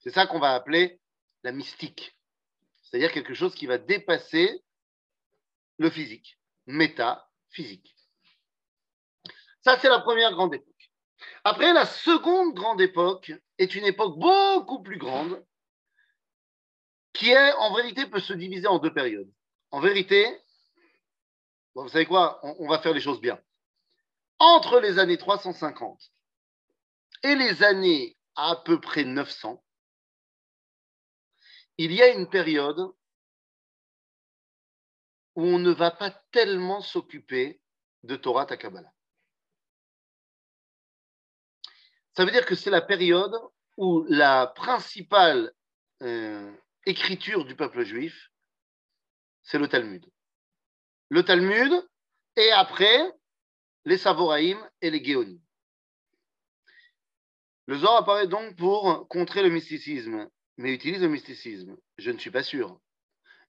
[0.00, 1.00] C'est ça qu'on va appeler
[1.42, 2.16] la mystique.
[2.82, 4.62] C'est-à-dire quelque chose qui va dépasser
[5.78, 7.96] le physique, métaphysique.
[9.62, 10.71] Ça, c'est la première grande époque.
[11.44, 15.44] Après, la seconde grande époque est une époque beaucoup plus grande
[17.12, 19.30] qui est, en vérité, peut se diviser en deux périodes.
[19.70, 20.26] En vérité,
[21.74, 23.40] vous savez quoi, on, va faire les choses bien.
[24.38, 26.12] Entre les années 350
[27.22, 29.62] et les années à peu près 900,
[31.78, 32.92] il y a une période
[35.34, 37.60] où on ne va pas tellement s'occuper
[38.02, 38.92] de Torah Takabala.
[42.14, 43.34] Ça veut dire que c'est la période
[43.76, 45.52] où la principale
[46.02, 46.52] euh,
[46.84, 48.30] écriture du peuple juif,
[49.42, 50.04] c'est le Talmud.
[51.08, 51.72] Le Talmud,
[52.36, 52.98] et après,
[53.84, 55.40] les Savoraïm et les Géonim.
[57.66, 61.76] Le Zohar apparaît donc pour contrer le mysticisme, mais utilise le mysticisme.
[61.96, 62.80] Je ne suis pas sûr.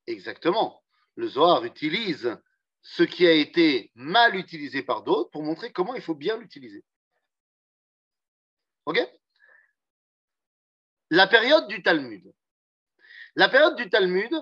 [0.08, 0.84] Exactement.
[1.16, 2.38] Le Zohar utilise
[2.82, 6.84] ce qui a été mal utilisé par d'autres pour montrer comment il faut bien l'utiliser.
[11.10, 12.34] La période du Talmud.
[13.36, 14.34] La période du Talmud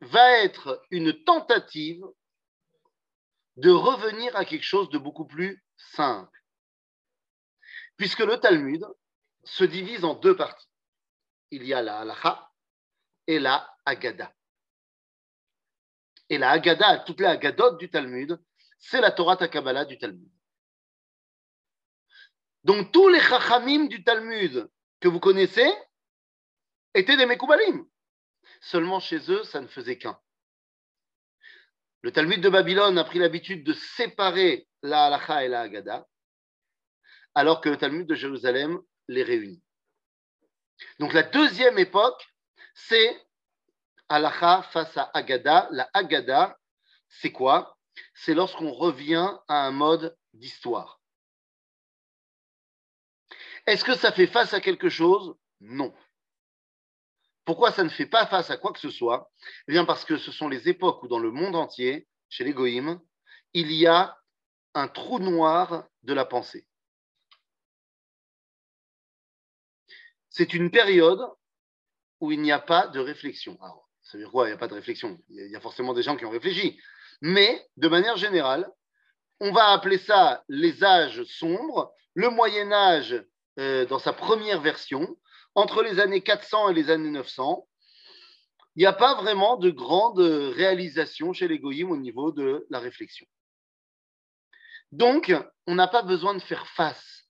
[0.00, 2.04] va être une tentative
[3.56, 6.40] de revenir à quelque chose de beaucoup plus simple.
[7.96, 8.84] Puisque le Talmud
[9.44, 10.68] se divise en deux parties.
[11.50, 12.50] Il y a la halacha
[13.26, 14.34] et la agada.
[16.28, 18.42] Et la agada, toutes les agadotes du Talmud,
[18.78, 20.33] c'est la Torah Takabala du Talmud.
[22.64, 25.70] Donc tous les chachamim du Talmud que vous connaissez
[26.94, 27.86] étaient des Mekoubalim.
[28.60, 30.18] Seulement chez eux, ça ne faisait qu'un.
[32.00, 36.06] Le Talmud de Babylone a pris l'habitude de séparer la halacha et la Haggadah,
[37.34, 39.62] alors que le Talmud de Jérusalem les réunit.
[40.98, 42.26] Donc la deuxième époque,
[42.74, 43.26] c'est
[44.08, 45.68] halacha face à Haggadah.
[45.70, 46.58] La Haggadah,
[47.08, 47.76] c'est quoi?
[48.14, 51.00] C'est lorsqu'on revient à un mode d'histoire.
[53.66, 55.36] Est-ce que ça fait face à quelque chose?
[55.60, 55.94] Non.
[57.44, 59.30] Pourquoi ça ne fait pas face à quoi que ce soit?
[59.68, 62.52] Eh bien parce que ce sont les époques où dans le monde entier, chez les
[62.52, 63.00] goïms,
[63.52, 64.18] il y a
[64.74, 66.66] un trou noir de la pensée.
[70.30, 71.24] C'est une période
[72.20, 73.56] où il n'y a pas de réflexion.
[73.62, 74.46] Alors, ça veut dire quoi?
[74.46, 75.18] Il n'y a pas de réflexion.
[75.28, 76.80] Il y a forcément des gens qui ont réfléchi.
[77.20, 78.68] Mais, de manière générale,
[79.38, 83.24] on va appeler ça les âges sombres, le Moyen Âge
[83.58, 85.16] euh, dans sa première version,
[85.54, 87.66] entre les années 400 et les années 900,
[88.76, 93.26] il n'y a pas vraiment de grande réalisation chez les au niveau de la réflexion.
[94.90, 95.32] Donc,
[95.66, 97.28] on n'a pas besoin de faire face.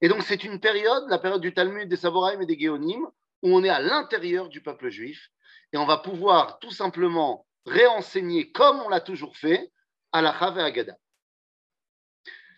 [0.00, 3.06] Et donc, c'est une période, la période du Talmud, des Saboraïm et des Géonim,
[3.42, 5.30] où on est à l'intérieur du peuple juif
[5.72, 9.72] et on va pouvoir tout simplement réenseigner comme on l'a toujours fait
[10.12, 10.96] à la Chav et à Gada.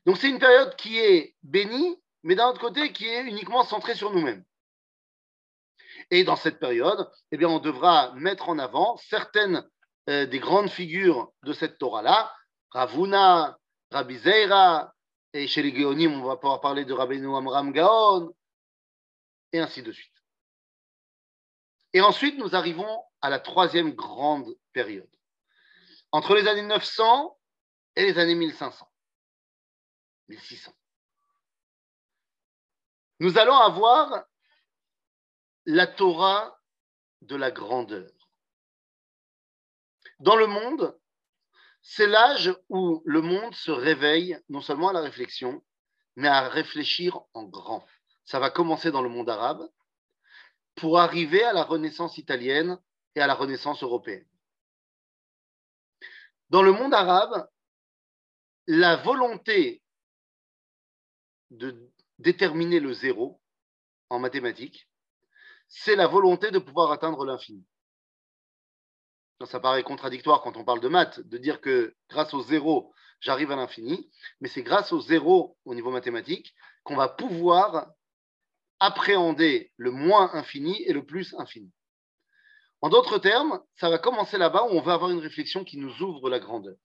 [0.06, 3.94] Donc, c'est une période qui est bénie, mais d'un autre côté, qui est uniquement centrée
[3.94, 4.44] sur nous-mêmes.
[6.10, 9.66] Et dans cette période, eh bien, on devra mettre en avant certaines
[10.10, 12.30] euh, des grandes figures de cette Torah-là,
[12.70, 13.58] Ravuna,
[13.90, 14.94] Rabbi Zeira,
[15.32, 18.30] et chez les Géonim, on va pouvoir parler de Rabbeinu Amram Gaon,
[19.54, 20.12] et ainsi de suite.
[21.94, 25.08] Et ensuite, nous arrivons à la troisième grande période,
[26.12, 27.38] entre les années 900
[27.96, 28.86] et les années 1500,
[30.28, 30.74] 1600.
[33.20, 34.24] Nous allons avoir
[35.66, 36.58] la Torah
[37.22, 38.10] de la grandeur.
[40.20, 40.98] Dans le monde,
[41.82, 45.64] c'est l'âge où le monde se réveille non seulement à la réflexion,
[46.16, 47.86] mais à réfléchir en grand.
[48.24, 49.68] Ça va commencer dans le monde arabe
[50.74, 52.78] pour arriver à la Renaissance italienne
[53.14, 54.26] et à la Renaissance européenne.
[56.50, 57.48] Dans le monde arabe,
[58.66, 59.82] la volonté
[61.50, 63.40] de déterminer le zéro
[64.10, 64.88] en mathématiques
[65.68, 67.64] c'est la volonté de pouvoir atteindre l'infini.
[69.46, 73.52] Ça paraît contradictoire quand on parle de maths, de dire que grâce au zéro, j'arrive
[73.52, 74.10] à l'infini,
[74.40, 77.92] mais c'est grâce au zéro au niveau mathématique qu'on va pouvoir
[78.80, 81.72] appréhender le moins infini et le plus infini.
[82.80, 86.02] En d'autres termes, ça va commencer là-bas où on va avoir une réflexion qui nous
[86.02, 86.76] ouvre la grandeur.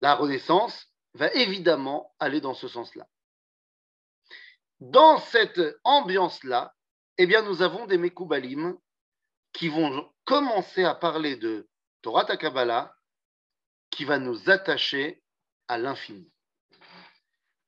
[0.00, 3.06] La Renaissance va évidemment aller dans ce sens-là.
[4.90, 6.74] Dans cette ambiance-là,
[7.16, 8.76] eh bien, nous avons des Mekoubalim
[9.52, 11.68] qui vont commencer à parler de
[12.02, 12.92] Torah Takabala,
[13.90, 15.22] qui va nous attacher
[15.68, 16.28] à l'infini.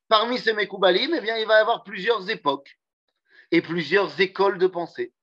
[0.09, 2.81] Parmi ces Mekoubalim, eh bien, il va y avoir plusieurs époques
[3.53, 5.15] et plusieurs écoles de pensée.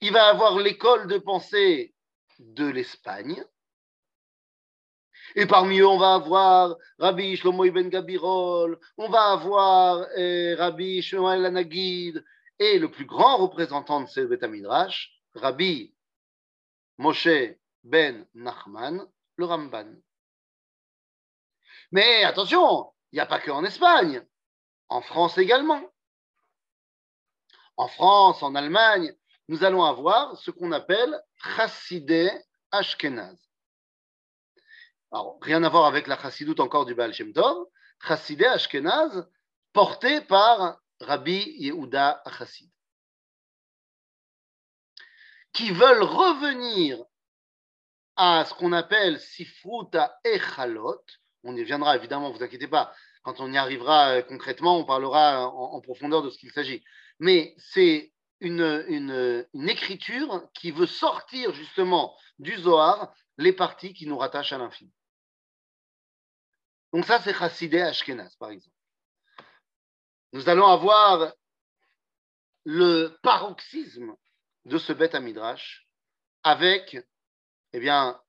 [0.00, 1.94] Il va y avoir l'école de pensée
[2.40, 3.44] de l'Espagne,
[5.34, 11.02] Et parmi eux, on va avoir Rabbi Shlomo Ibn Gabirol, on va avoir eh, Rabbi
[11.02, 12.24] Shlomo Anagid,
[12.58, 15.94] et le plus grand représentant de ce Beth Midrash, Rabbi
[16.98, 17.28] Moshe
[17.84, 19.06] Ben Nachman,
[19.36, 19.94] le Ramban.
[21.92, 24.22] Mais attention, il n'y a pas que en Espagne,
[24.88, 25.82] en France également.
[27.76, 29.14] En France, en Allemagne,
[29.48, 32.30] nous allons avoir ce qu'on appelle Chassidé
[32.72, 33.47] Ashkenaz.
[35.10, 37.66] Alors, rien à voir avec la chassidoute encore du Baal Shem Tov,
[38.06, 39.26] Chassidé Ashkenaz,
[39.72, 42.70] porté par Rabbi Yehuda Chassid,
[45.52, 47.02] qui veulent revenir
[48.16, 51.04] à ce qu'on appelle Sifruta Echalot.
[51.44, 52.92] On y viendra évidemment, vous inquiétez pas.
[53.22, 56.84] Quand on y arrivera euh, concrètement, on parlera en, profondeur de ce qu'il s'agit.
[57.18, 64.18] Mais c'est une, une, écriture qui veut sortir justement du Zohar les parties qui nous
[64.18, 64.92] rattachent à l'infini.
[66.92, 68.76] Donc ça, c'est Chassidé Ashkenaz, par exemple.
[70.32, 71.32] Nous allons avoir
[72.64, 74.14] le paroxysme
[74.64, 75.88] de ce bête à Midrash
[76.42, 76.96] avec
[77.72, 78.20] eh bien,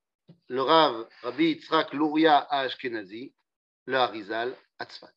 [0.48, 3.34] le Rav Rabbi Yitzhak Luria Ashkenazi,
[3.86, 5.14] le Harizal Atzfat.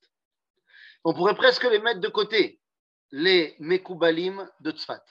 [1.05, 2.61] On pourrait presque les mettre de côté,
[3.11, 5.05] les Mekoubalim de Tzfat.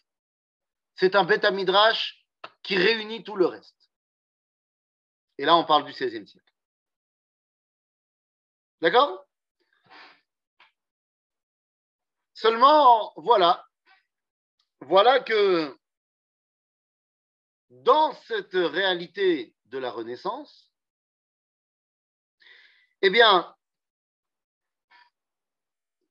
[0.95, 2.25] C'est un bête à Midrash
[2.63, 3.91] qui réunit tout le reste.
[5.37, 6.53] Et là, on parle du XVIe siècle.
[8.81, 9.27] D'accord?
[12.33, 13.67] Seulement, voilà.
[14.81, 15.77] Voilà que
[17.69, 20.73] dans cette réalité de la Renaissance,
[23.03, 23.55] eh bien,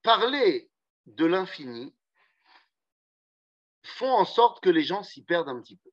[0.02, 0.70] parler
[1.06, 1.94] de l'infini
[3.82, 5.90] font en sorte que les gens s'y perdent un petit peu.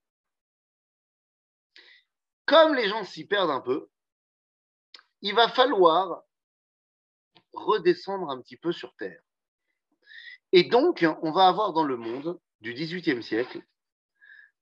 [2.45, 3.89] Comme les gens s'y perdent un peu,
[5.21, 6.23] il va falloir
[7.53, 9.21] redescendre un petit peu sur Terre.
[10.51, 13.61] Et donc, on va avoir dans le monde du XVIIIe siècle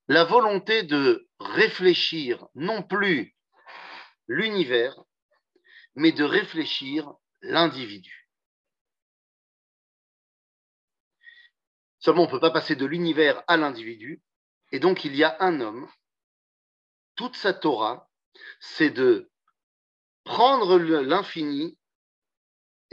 [0.08, 3.36] la volonté de réfléchir non plus
[4.28, 5.04] l'univers,
[5.96, 8.30] mais de réfléchir l'individu.
[12.00, 14.22] Seulement, on ne peut pas passer de l'univers à l'individu,
[14.72, 15.90] et donc il y a un homme,
[17.16, 18.10] toute sa Torah,
[18.60, 19.32] c'est de
[20.24, 21.78] prendre l'infini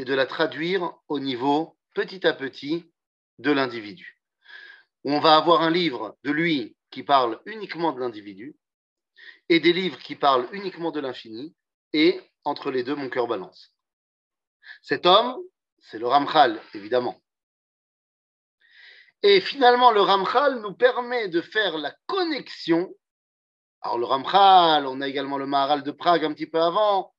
[0.03, 2.91] et de la traduire au niveau petit à petit
[3.39, 4.19] de l'individu.
[5.05, 8.57] On va avoir un livre de lui qui parle uniquement de l'individu
[9.49, 11.55] et des livres qui parlent uniquement de l'infini
[11.93, 13.77] et entre les deux, mon cœur balance.
[14.81, 15.41] Cet homme,
[15.79, 17.23] c'est le Ramchal, évidemment.
[19.23, 22.93] Et finalement, le Ramchal nous permet de faire la connexion.
[23.83, 27.15] Alors, le Ramchal, on a également le Maharal de Prague un petit peu avant,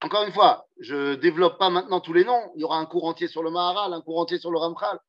[0.00, 2.52] encore une fois, je ne développe pas maintenant tous les noms.
[2.54, 5.00] Il y aura un cours entier sur le Maharal, un cours entier sur le Ramchal.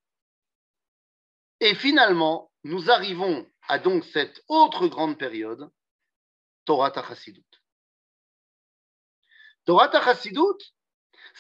[1.60, 5.70] Et finalement, nous arrivons à donc cette autre grande période,
[6.66, 7.46] Torah Tachassidut.
[9.66, 10.74] Torah Tachassidut,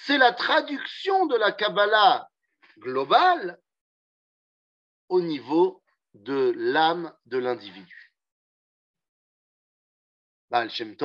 [0.05, 2.29] c'est la traduction de la Kabbalah
[2.77, 3.59] globale
[5.07, 5.81] au niveau
[6.13, 8.13] de l'âme de l'individu.
[10.69, 10.95] Shem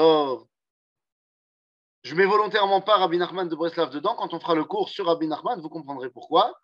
[2.04, 4.14] je mets volontairement pas Rabbi Nachman de Breslav dedans.
[4.14, 6.60] Quand on fera le cours sur Rabbi Nachman, vous comprendrez pourquoi.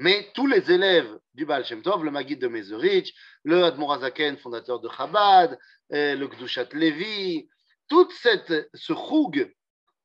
[0.00, 4.88] Mais tous les élèves du Baal Shem le Maguid de Mezerich, le Admorazaken, fondateur de
[4.88, 5.58] Chabad,
[5.90, 7.48] le Gdushat Levi,
[7.88, 9.52] toute cette, ce choug,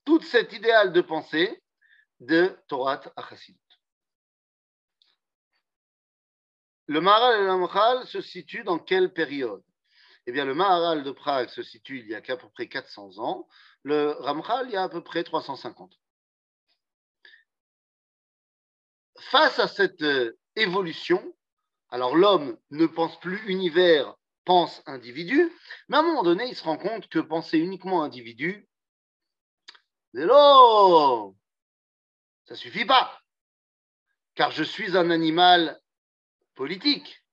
[0.06, 1.62] tout cet idéal de pensée
[2.20, 3.60] de Torah Achasidut.
[6.88, 9.64] Le Maharal et l'Amchal se situent dans quelle période?
[10.26, 13.20] Eh bien, le Maharal de Prague se situe il y a qu'à peu près 400
[13.20, 13.48] ans
[13.84, 16.00] le Ramchal, il y a à peu près 350.
[19.20, 21.36] Face à cette euh, évolution,
[21.90, 24.16] alors l'homme ne pense plus univers,
[24.46, 25.52] pense individu,
[25.88, 28.68] mais à un moment donné, il se rend compte que penser uniquement individu,
[30.14, 31.36] hello,
[32.46, 33.22] ça suffit pas,
[34.36, 35.80] car je suis un animal
[36.56, 37.24] politique.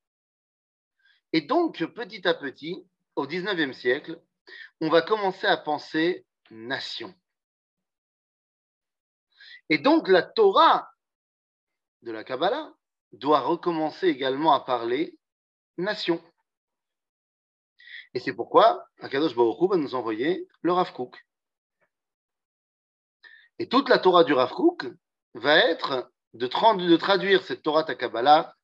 [1.33, 2.85] Et donc, petit à petit,
[3.15, 4.21] au XIXe siècle,
[4.81, 7.13] on va commencer à penser nation.
[9.69, 10.91] Et donc la Torah
[12.01, 12.73] de la Kabbalah
[13.13, 15.17] doit recommencer également à parler
[15.77, 16.21] nation.
[18.13, 21.17] Et c'est pourquoi Akadosh Baruch va nous envoyer le Rav Kook.
[23.59, 24.87] Et toute la Torah du Rav Kook
[25.33, 26.47] va être de,
[26.97, 28.55] traduire cette Torah ta Kabbalah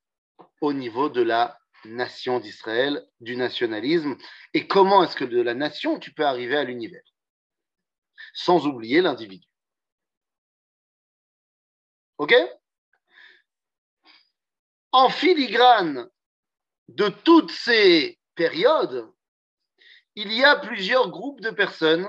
[0.60, 4.16] au niveau de la nation d'Israël, du nationalisme,
[4.52, 7.02] et comment est-ce que de la nation tu peux arriver à l'univers?
[8.38, 9.48] Sans oublier l'individu.
[12.18, 12.32] OK?
[14.92, 16.08] En filigrane
[16.86, 19.10] de toutes ces périodes,
[20.14, 22.08] il y a plusieurs groupes de personnes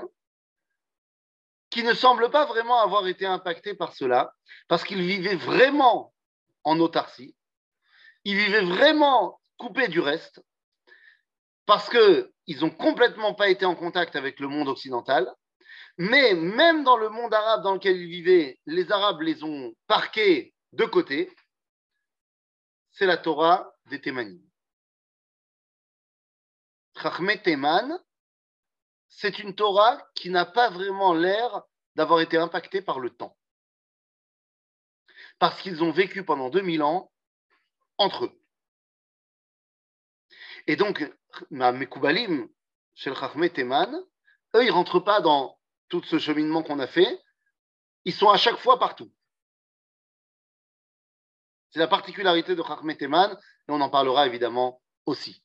[1.68, 4.32] qui ne semblent pas vraiment avoir été impactés par cela,
[4.68, 6.14] parce qu'ils vivaient vraiment
[6.62, 7.34] en autarcie,
[8.22, 10.40] ils vivaient vraiment coupés du reste,
[11.66, 15.28] parce qu'ils n'ont complètement pas été en contact avec le monde occidental,
[15.98, 20.54] mais même dans le monde arabe dans lequel ils vivaient, les Arabes les ont parqués
[20.72, 21.34] de côté,
[22.92, 24.40] c'est la Torah des Thémanim.
[27.00, 27.98] Chachmet Théman,
[29.08, 31.62] c'est une Torah qui n'a pas vraiment l'air
[31.96, 33.36] d'avoir été impactée par le temps.
[35.38, 37.10] Parce qu'ils ont vécu pendant 2000 ans
[37.98, 38.40] entre eux.
[40.66, 41.04] Et donc,
[41.50, 42.48] Mekoubalim,
[42.94, 43.94] chez le Chachmet Teman,
[44.54, 45.59] eux, ils ne rentrent pas dans
[45.90, 47.20] tout ce cheminement qu'on a fait.
[48.06, 49.12] Ils sont à chaque fois partout.
[51.70, 53.06] C'est la particularité de Chachmet et
[53.68, 55.42] on en parlera évidemment aussi.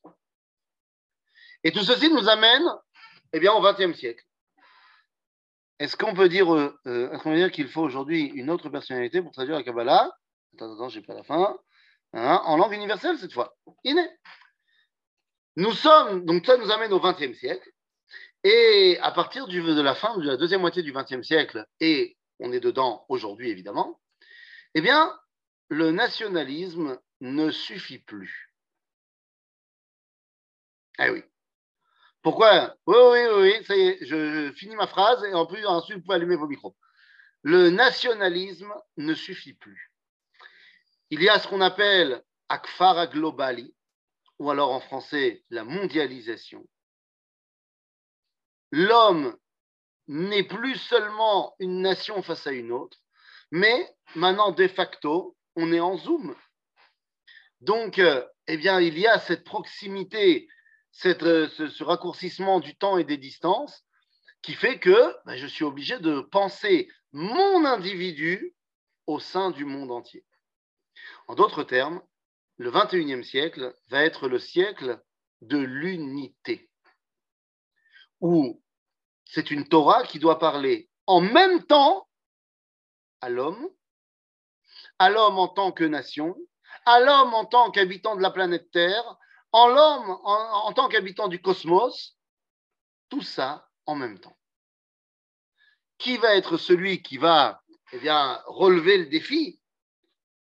[1.62, 2.64] Et tout ceci nous amène
[3.32, 4.24] eh bien, au XXe siècle.
[5.78, 9.56] Est-ce qu'on peut dire, euh, euh, dire qu'il faut aujourd'hui une autre personnalité pour traduire
[9.56, 10.10] la Kabbalah?
[10.54, 11.58] Attends, attends, j'ai pas la fin.
[12.14, 13.54] Hein, en langue universelle cette fois.
[13.84, 14.08] Iné.
[15.56, 17.70] Nous sommes, donc ça nous amène au XXe siècle.
[18.48, 22.52] Et à partir de la fin de la deuxième moitié du XXe siècle, et on
[22.52, 24.00] est dedans aujourd'hui évidemment,
[24.76, 25.12] eh bien,
[25.68, 28.54] le nationalisme ne suffit plus.
[31.00, 31.24] Eh oui.
[32.22, 32.76] Pourquoi?
[32.86, 36.02] Oui, oui, oui, ça y est, je, finis ma phrase et en plus, ensuite, vous
[36.04, 36.76] pouvez allumer vos micros.
[37.42, 39.90] Le nationalisme ne suffit plus.
[41.10, 43.74] Il y a ce qu'on appelle Akfara Globali,
[44.38, 46.64] ou alors en français, la mondialisation.
[48.72, 49.36] L'homme
[50.08, 52.98] n'est plus seulement une nation face à une autre,
[53.50, 56.36] mais maintenant, de facto, on est en Zoom.
[57.60, 60.48] Donc, euh, eh bien, il y a cette proximité
[61.04, 63.84] euh, ce, raccourcissement du temps et des distances
[64.42, 68.54] qui fait que ben, je suis obligé de penser mon individu
[69.06, 70.24] au sein du monde entier.
[71.28, 72.02] En d'autres termes,
[72.56, 75.02] le 21e siècle va être le siècle
[75.42, 76.70] de l'unité,
[78.20, 78.62] où
[79.24, 82.08] c'est une Torah qui doit parler en même temps
[83.20, 83.68] à l'homme,
[84.98, 86.36] à l'homme en tant que nation,
[86.84, 89.16] à l'homme en tant qu'habitant de la planète Terre,
[89.52, 92.16] en l'homme en, tant qu'habitant du cosmos,
[93.08, 94.36] tout ça en même temps.
[95.98, 97.62] Qui va être celui qui va
[97.92, 99.60] eh bien, relever le défi?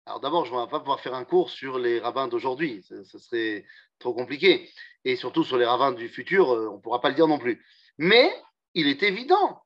[0.04, 3.04] Alors d'abord, je ne vais pas pouvoir faire un cours sur les rabbins d'aujourd'hui, ce,
[3.04, 3.64] serait
[3.98, 4.70] trop compliqué.
[5.04, 7.38] Et surtout sur les rabbins du futur, euh, on ne pourra pas le dire non
[7.38, 7.64] plus.
[7.98, 8.30] Mais
[8.74, 9.62] il est évident,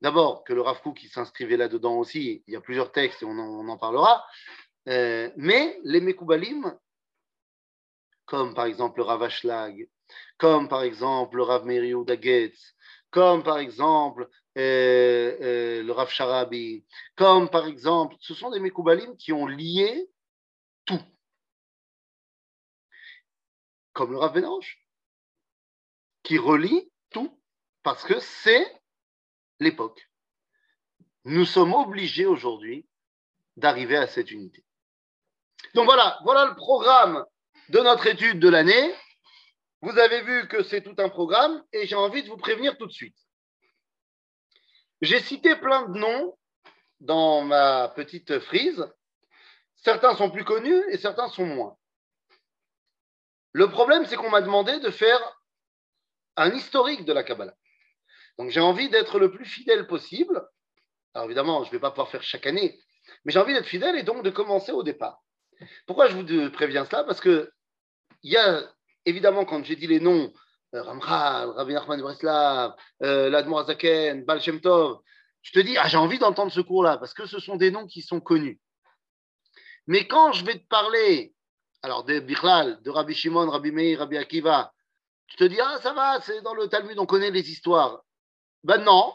[0.00, 3.38] d'abord, que le Rav qui s'inscrivait là-dedans aussi, il y a plusieurs textes et on
[3.38, 4.24] en, parlera,
[4.88, 6.76] euh, mais les Mekoubalim
[8.30, 9.88] comme par exemple le Rav Ashlag,
[10.38, 12.76] comme par exemple le Rav Meir Dagetz,
[13.10, 16.84] comme par exemple euh, le Rav Sharabi,
[17.16, 20.08] comme par exemple, ce sont des Mekoubalim qui ont lié
[20.84, 21.00] tout.
[23.92, 24.38] Comme le Rav
[26.22, 27.40] qui relie tout,
[27.82, 28.66] parce que c'est
[29.58, 30.10] l'époque.
[31.24, 32.86] Nous sommes obligés aujourd'hui
[33.56, 34.64] d'arriver à cette unité.
[35.74, 37.24] Donc voilà, voilà le programme
[37.68, 38.94] de notre étude de l'année.
[39.82, 42.86] Vous avez vu que c'est tout un programme et j'ai envie de vous prévenir tout
[42.86, 43.16] de suite.
[45.00, 46.36] J'ai cité plein de noms
[47.00, 48.86] dans ma petite frise.
[49.76, 51.76] Certains sont plus connus et certains sont moins.
[53.52, 55.20] Le problème, c'est qu'on m'a demandé de faire
[56.36, 57.54] un historique de la Kabbalah.
[58.38, 60.46] Donc j'ai envie d'être le plus fidèle possible.
[61.14, 62.78] Alors évidemment, je ne vais pas pouvoir faire chaque année,
[63.24, 65.20] mais j'ai envie d'être fidèle et donc de commencer au départ.
[65.86, 67.04] Pourquoi je vous préviens cela?
[67.04, 67.50] Parce que
[68.22, 68.62] il y a
[69.04, 70.32] évidemment, quand j'ai dit les noms,
[70.74, 75.00] euh, Ramchal, Rabbi Nachman Breslav, euh, Zaken, Baal Tov,
[75.42, 77.86] je te dis, ah, j'ai envie d'entendre ce cours-là, parce que ce sont des noms
[77.86, 78.60] qui sont connus.
[79.86, 81.34] Mais quand je vais te parler,
[81.82, 84.72] alors de Bichlal, de Rabbi Shimon, Rabbi Meir, Rabbi Akiva,
[85.26, 88.04] tu te dis, ah, ça va, c'est dans le Talmud, on connaît les histoires.
[88.64, 89.14] Ben non.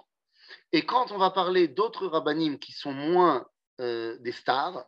[0.71, 3.45] Et quand on va parler d'autres rabbinim qui sont moins
[3.81, 4.85] euh, des stars,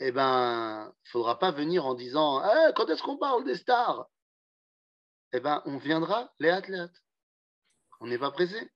[0.00, 3.56] eh ben, il ne faudra pas venir en disant eh, quand est-ce qu'on parle des
[3.56, 4.08] stars?
[5.32, 7.04] Eh bien, on viendra les athlètes.
[8.00, 8.70] On n'est pas pressé.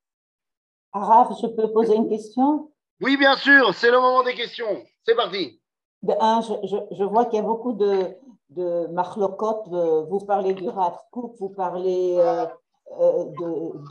[0.92, 2.72] Araf, je peux poser une question?
[3.00, 4.84] Oui, bien sûr, c'est le moment des questions.
[5.04, 5.60] C'est parti.
[6.06, 8.16] Je, vois qu'il y a beaucoup de,
[8.50, 9.68] de marlocotes.
[10.08, 12.46] Vous parlez du Rav vous parlez euh,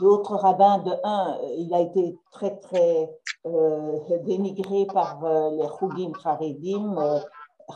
[0.00, 0.78] d'autres rabbins.
[0.78, 3.10] De un, il a été très, très
[4.24, 5.20] dénigré par
[5.52, 6.96] les Chougim Haredim,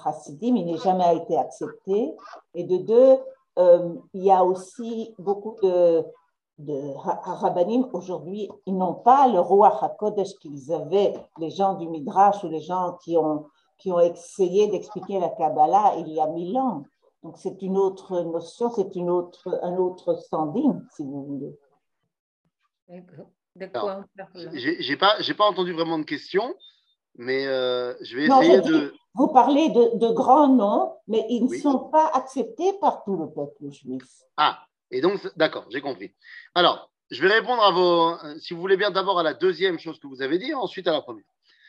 [0.05, 2.15] Hasidim, il n'est jamais été accepté.
[2.55, 3.19] Et de deux,
[4.15, 6.05] il y a aussi beaucoup de
[6.59, 12.43] de Rabbanim, aujourd'hui, ils n'ont pas le roi HaKodesh qu'ils avaient, les gens du Midrash
[12.43, 13.47] ou les gens qui ont,
[13.79, 16.85] qui ont essayé d'expliquer la Kabbalah il y a mille ans.
[17.23, 21.59] Donc c'est une autre notion, c'est une autre, un autre standing, si vous voulez.
[23.57, 24.05] D'accord.
[24.55, 26.55] J'ai pas, j'ai pas entendu vraiment de questions,
[27.17, 28.95] mais euh, je vais essayer de.
[29.15, 33.29] Vous parlez de, de, grands noms, mais ils ne sont pas acceptés par tout le
[33.29, 34.05] peuple juif.
[34.37, 36.15] Ah, et donc, d'accord, j'ai compris.
[36.55, 39.99] Alors, je vais répondre à vos, si vous voulez bien, d'abord à la deuxième chose
[39.99, 41.25] que vous avez dit, ensuite à la première.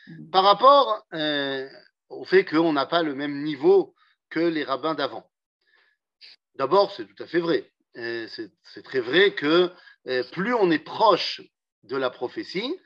[0.06, 0.30] Mm.
[0.30, 1.68] Par rapport euh,
[2.10, 3.94] au fait qu'on n'a pas le même niveau
[4.28, 5.28] que les rabbins d'avant.
[6.56, 7.70] D'abord, c'est tout à fait vrai.
[7.96, 9.72] Euh, c'est très vrai que
[10.32, 11.40] plus on est proche
[11.84, 12.76] de la prophétie,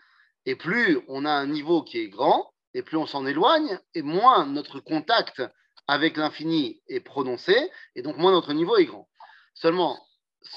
[0.47, 4.03] et plus on a un niveau qui est grand, et plus on s'en éloigne, et
[4.03, 5.43] moins notre contact
[5.87, 9.09] avec l'infini est prononcé, et donc moins notre niveau est grand.
[9.55, 10.01] Seulement,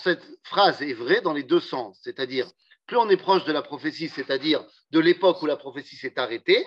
[0.03, 2.49] cette phrase est vraie dans les deux sens, c'est-à-dire
[2.85, 6.65] plus on est proche de la prophétie, c'est-à-dire de l'époque où la prophétie s'est arrêtée,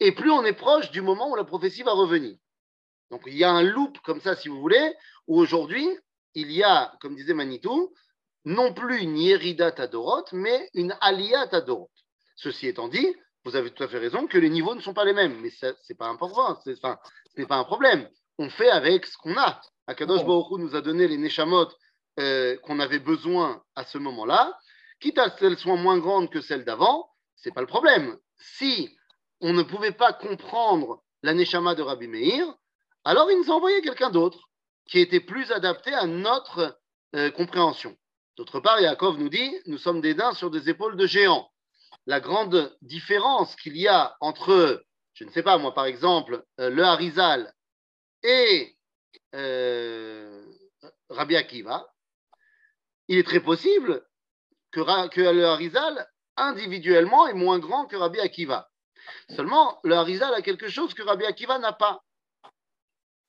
[0.00, 2.36] et plus on est proche du moment où la prophétie va revenir.
[3.10, 4.94] Donc il y a un loop comme ça, si vous voulez,
[5.28, 5.88] où aujourd'hui,
[6.34, 7.92] il y a, comme disait Manitou,
[8.44, 11.90] non plus une Yerida Tadorot, mais une Aliyah Tadorot.
[12.36, 13.14] Ceci étant dit,
[13.44, 15.50] vous avez tout à fait raison que les niveaux ne sont pas les mêmes, mais
[15.50, 18.08] ce n'est pas important, ce n'est pas un problème.
[18.38, 19.60] On fait avec ce qu'on a.
[19.86, 21.68] Akadosh Baruch nous a donné les Neshamot
[22.18, 24.58] euh, qu'on avait besoin à ce moment-là,
[25.00, 28.16] quitte à ce qu'elles soient moins grandes que celles d'avant, c'est pas le problème.
[28.38, 28.96] Si
[29.42, 32.46] on ne pouvait pas comprendre la Neshama de Rabbi Meir,
[33.04, 34.48] alors il nous a envoyé quelqu'un d'autre
[34.88, 36.78] qui était plus adapté à notre
[37.14, 37.96] euh, compréhension.
[38.36, 41.50] D'autre part, Yaakov nous dit nous sommes des daims sur des épaules de géants.
[42.06, 44.84] La grande différence qu'il y a entre,
[45.14, 47.52] je ne sais pas moi par exemple, euh, le Harizal
[48.22, 48.76] et
[49.34, 50.44] euh,
[51.10, 51.92] Rabbi Akiva,
[53.08, 54.06] il est très possible
[54.70, 58.71] que, le Harizal, individuellement, est moins grand que Rabbi Akiva.
[59.30, 62.02] Seulement, le Harizal a quelque chose que Rabbi Akiva n'a pas.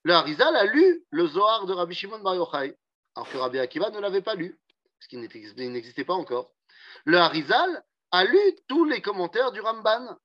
[0.04, 2.78] Le Harizal a lu le Zohar de Rabbi Shimon Bar Yochai,
[3.16, 4.60] alors que Rabbi Akiva ne l'avait pas lu,
[5.00, 5.20] parce qu'il
[5.72, 6.52] n'existait pas encore.
[7.06, 10.18] Le Harizal a lu tous les commentaires du Ramban,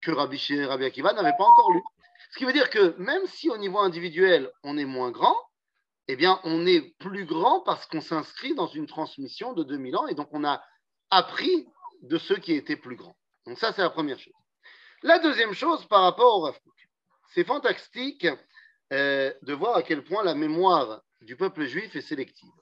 [0.00, 1.82] que Rabbi, Rabbi Akiva n'avait pas encore lu.
[2.32, 5.36] Ce qui veut dire que même si au niveau individuel, on est moins grand,
[6.08, 10.06] eh bien, on est plus grand parce qu'on s'inscrit dans une transmission de 2000 ans
[10.06, 10.62] et donc on a
[11.10, 11.68] appris
[12.02, 13.16] de ceux qui étaient plus grands.
[13.46, 14.32] Donc ça, c'est la première chose.
[15.04, 16.58] La deuxième chose par rapport au Rav
[17.34, 18.26] c'est fantastique
[18.92, 22.52] euh, de voir à quel point la mémoire du peuple juif est sélective.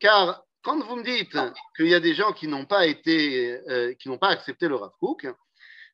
[0.00, 1.38] Car quand vous me dites
[1.76, 4.74] qu'il y a des gens qui n'ont pas été, euh, qui n'ont pas accepté le
[4.74, 4.90] Rav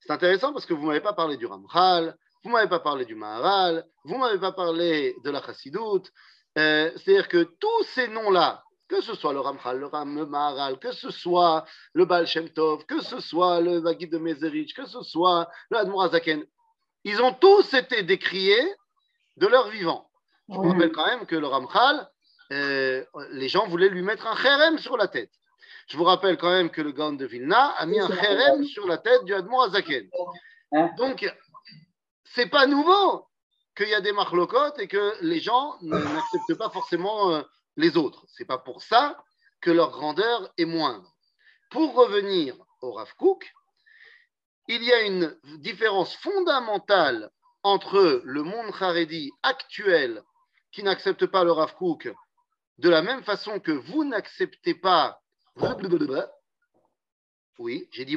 [0.00, 2.80] c'est intéressant parce que vous ne m'avez pas parlé du Ramchal, vous ne m'avez pas
[2.80, 6.10] parlé du Maharal, vous ne m'avez pas parlé de la Chassidoute.
[6.58, 10.78] Euh, c'est-à-dire que tous ces noms-là, que ce soit le Ramchal, le Ram, le Maharal,
[10.78, 11.64] que ce soit
[11.94, 15.78] le Baal Shem Tov, que ce soit le Magid de Mezerich, que ce soit le
[15.78, 16.44] Admor Azaken,
[17.04, 18.62] ils ont tous été décriés
[19.38, 20.10] de leur vivant.
[20.50, 22.06] Je vous rappelle quand même que le Ramchal,
[22.52, 25.30] euh, les gens voulaient lui mettre un kherem sur la tête.
[25.88, 28.86] Je vous rappelle quand même que le Gaon de Vilna a mis un kherem sur
[28.86, 30.06] la tête du Admor Azaken.
[30.72, 30.90] Hein?
[30.98, 31.26] Donc,
[32.24, 33.26] c'est pas nouveau
[33.74, 37.42] qu'il y a des marlocotes et que les gens n'acceptent pas forcément euh,
[37.76, 38.24] les autres.
[38.28, 39.22] C'est pas pour ça
[39.60, 41.12] que leur grandeur est moindre.
[41.70, 43.12] Pour revenir au Rav
[44.68, 47.30] il y a une différence fondamentale
[47.62, 50.22] entre le monde Haredi actuel
[50.70, 51.74] qui n'accepte pas le Rav
[52.78, 55.20] de la même façon que vous n'acceptez pas
[57.58, 58.16] oui, j'ai dit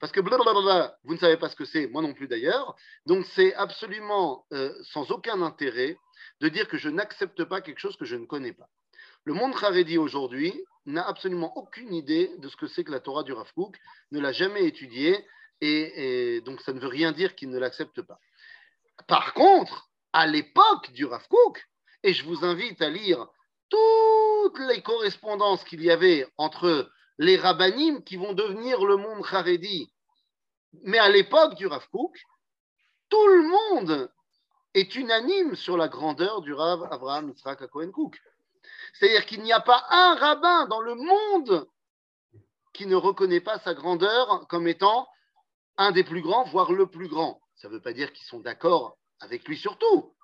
[0.00, 2.74] parce que blablabla, vous ne savez pas ce que c'est, moi non plus d'ailleurs.
[3.06, 5.98] Donc c'est absolument euh, sans aucun intérêt
[6.40, 8.68] de dire que je n'accepte pas quelque chose que je ne connais pas.
[9.24, 13.22] Le monde Haredi aujourd'hui n'a absolument aucune idée de ce que c'est que la Torah
[13.22, 13.52] du Rav
[14.10, 15.26] ne l'a jamais étudiée,
[15.60, 18.18] et, donc ça ne veut rien dire qu'il ne l'accepte pas.
[19.06, 21.26] Par contre, à l'époque du Rav
[22.02, 23.26] et je vous invite à lire
[23.68, 26.90] toutes les correspondances qu'il y avait entre
[27.20, 29.92] les rabbinim qui vont devenir le monde Haredi.
[30.84, 32.16] Mais à l'époque du Rav Kook,
[33.10, 34.10] tout le monde
[34.72, 38.16] est unanime sur la grandeur du Rav Abraham Yitzhak Cohen Cook.
[38.94, 41.68] C'est-à-dire qu'il n'y a pas un rabbin dans le monde
[42.72, 45.06] qui ne reconnaît pas sa grandeur comme étant
[45.76, 47.42] un des plus grands, voire le plus grand.
[47.56, 50.14] Ça ne veut pas dire qu'ils sont d'accord avec lui sur tout,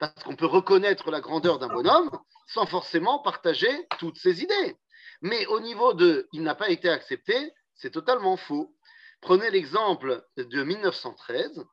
[0.00, 2.10] parce qu'on peut reconnaître la grandeur d'un bonhomme
[2.48, 4.76] sans forcément partager toutes ses idées.
[5.22, 8.74] Mais au niveau de il n'a pas été accepté, c'est totalement faux.
[9.20, 11.64] Prenez l'exemple de 1913.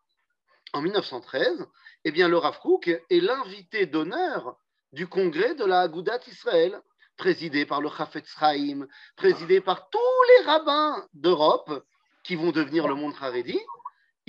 [0.74, 1.66] En 1913,
[2.04, 4.58] eh bien, le Rav Kook est l'invité d'honneur
[4.91, 6.82] du congrès de la Agudat Israël,
[7.16, 8.86] présidé par le Chafetz Chaim,
[9.16, 11.86] présidé par tous les rabbins d'Europe
[12.24, 13.60] qui vont devenir le monde Haredi.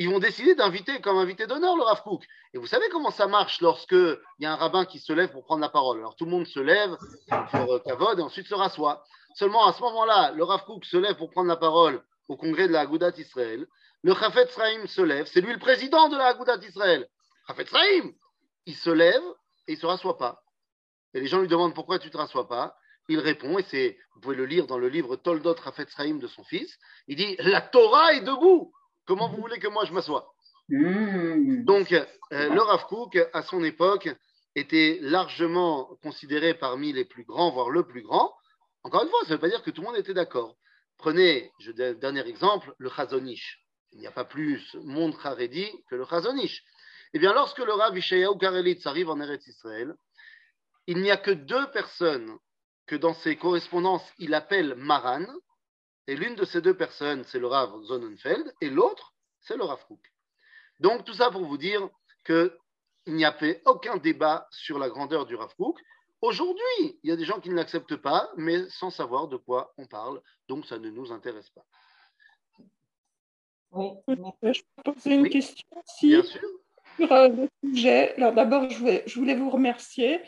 [0.00, 2.24] Ils vont décider d'inviter comme invité d'honneur le Rav Kook.
[2.54, 5.32] Et vous savez comment ça marche lorsque il y a un rabbin qui se lève
[5.32, 5.98] pour prendre la parole.
[5.98, 6.96] Alors tout le monde se lève
[7.28, 9.02] pour faire kavod et ensuite se rassoit.
[9.34, 12.68] Seulement à ce moment-là, le Rav Kook se lève pour prendre la parole au congrès
[12.68, 13.66] de la Agudat Israël.
[14.04, 17.08] Le Chafetz Chaim se lève, c'est lui le président de la Agudat Israël.
[17.48, 18.12] Chafetz Chaim,
[18.66, 19.22] il se lève
[19.66, 20.44] et il se rassoit pas.
[21.12, 22.76] Et les gens lui demandent pourquoi tu ne te rassois pas?
[23.08, 26.28] Il répond, et c'est, vous pouvez le lire dans le livre Toldot Chafetz Chaim de
[26.28, 26.78] son fils.
[27.08, 28.72] Il dit La Torah est debout.
[29.08, 30.32] Comment vous voulez que moi je m'assoie
[30.70, 31.64] Hmm.
[31.64, 34.10] Donc, euh, le Rav Kook, à son époque,
[34.54, 38.34] était largement considéré parmi les plus grands, voire le plus grand.
[38.82, 40.56] Encore une fois, ça ne veut pas dire que tout le monde était d'accord.
[40.98, 43.64] Prenez, je dernier exemple, le Chazonish.
[43.92, 46.62] Il n'y a pas plus monde Haredi que le Chazonish.
[47.14, 49.94] Eh bien, lorsque le Rav Ishayahu Karelitz arrive en Eretz Israël,
[50.86, 52.36] il n'y a que deux personnes
[52.86, 55.24] que dans ses correspondances il appelle Maran,
[56.08, 59.84] et l'une de ces deux personnes, c'est le Rav Zonenfeld, et l'autre, c'est le Rav
[59.86, 60.00] Kook.
[60.80, 61.88] Donc, tout ça pour vous dire
[62.24, 62.50] qu'il
[63.06, 65.78] n'y a fait aucun débat sur la grandeur du Rav Kook.
[66.20, 69.72] Aujourd'hui, il y a des gens qui ne l'acceptent pas, mais sans savoir de quoi
[69.78, 71.64] on parle, donc ça ne nous intéresse pas.
[73.70, 73.90] Oui,
[74.42, 75.30] mais- Je peux poser une Oui.
[75.30, 76.40] question aussi Bien sûr.
[76.96, 78.14] sur euh, le sujet.
[78.16, 80.20] Alors d'abord, je, je voulais vous remercier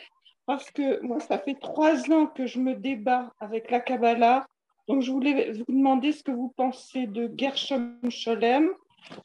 [0.45, 4.47] parce que moi, ça fait trois ans que je me débat avec la Kabbalah.
[4.87, 8.69] Donc, je voulais vous demander ce que vous pensez de Gershom Sholem,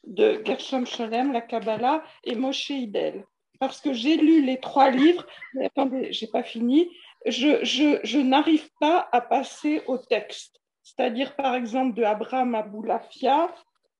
[0.06, 3.24] de Gershom Sholem, la Kabbalah, et Moshe Idel.
[3.58, 6.90] Parce que j'ai lu les trois livres, mais attendez, j'ai pas fini.
[7.24, 10.60] Je, je, je n'arrive pas à passer au texte.
[10.82, 13.52] C'est-à-dire, par exemple, de Abraham Aboulafia,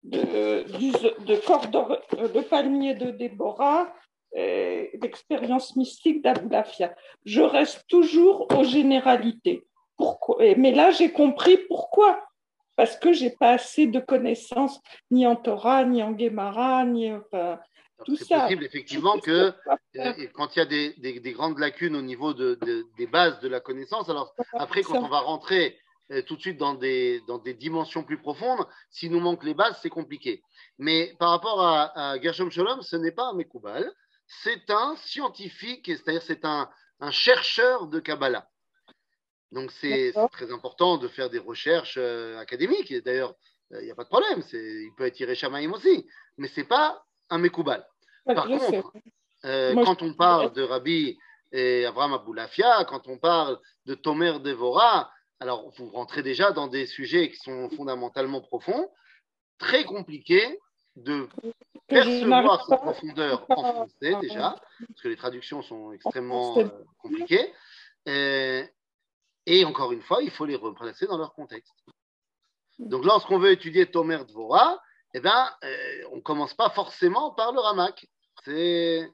[0.05, 3.93] de, de euh, le palmier de Déborah,
[4.37, 6.95] et d'expérience mystique d'Aboulafia.
[7.25, 9.65] Je reste toujours aux généralités.
[9.97, 12.22] Pourquoi Mais là, j'ai compris pourquoi.
[12.76, 14.80] Parce que j'ai pas assez de connaissances
[15.11, 17.59] ni en Torah, ni en Gemara, ni enfin,
[18.05, 18.40] tout C'est ça.
[18.42, 19.55] possible effectivement que
[19.97, 23.07] euh, quand il y a des, des- des grandes lacunes au niveau de- de- des
[23.07, 25.78] bases de la connaissance, alors après, quand on va rentrer
[26.12, 29.55] euh, tout de suite dans des, dans des dimensions plus profondes, s'il nous manque les
[29.55, 30.42] bases, c'est compliqué.
[30.78, 33.90] Mais par rapport à, à Gershom Sholom, ce n'est pas un Mekoubal,
[34.26, 36.68] c'est un scientifique, c'est-à-dire c'est un,
[37.01, 38.47] un chercheur de Kabbalah.
[39.53, 43.34] Donc c'est très important de faire des recherches euh, académiques, et d'ailleurs,
[43.72, 46.66] euh, il n'y a pas de problème, il peut être Ireshamaïm aussi, mais ce n'est
[46.66, 47.86] pas un Mekoubal.
[48.24, 48.92] Par contre,
[49.44, 51.16] euh, Moi, quand on parle de Rabbi
[51.53, 56.86] et Abraham Aboulafia, quand on parle de Tomer Devora, alors vous rentrez déjà dans des
[56.86, 58.90] sujets qui sont fondamentalement profonds,
[59.59, 60.59] très compliqués
[60.97, 61.28] de
[61.86, 64.57] percevoir cette profondeur en français déjà,
[64.88, 66.68] parce que les traductions sont extrêmement euh,
[66.99, 67.53] compliquées.
[68.09, 68.64] Euh,
[69.47, 71.74] et encore une fois, il faut les replacer dans leur contexte.
[72.78, 74.80] Donc lorsqu'on veut étudier Tomer Dvora,
[75.14, 78.07] eh ben, euh, on ne commence pas forcément par le Ramak.
[78.44, 79.09] C'est,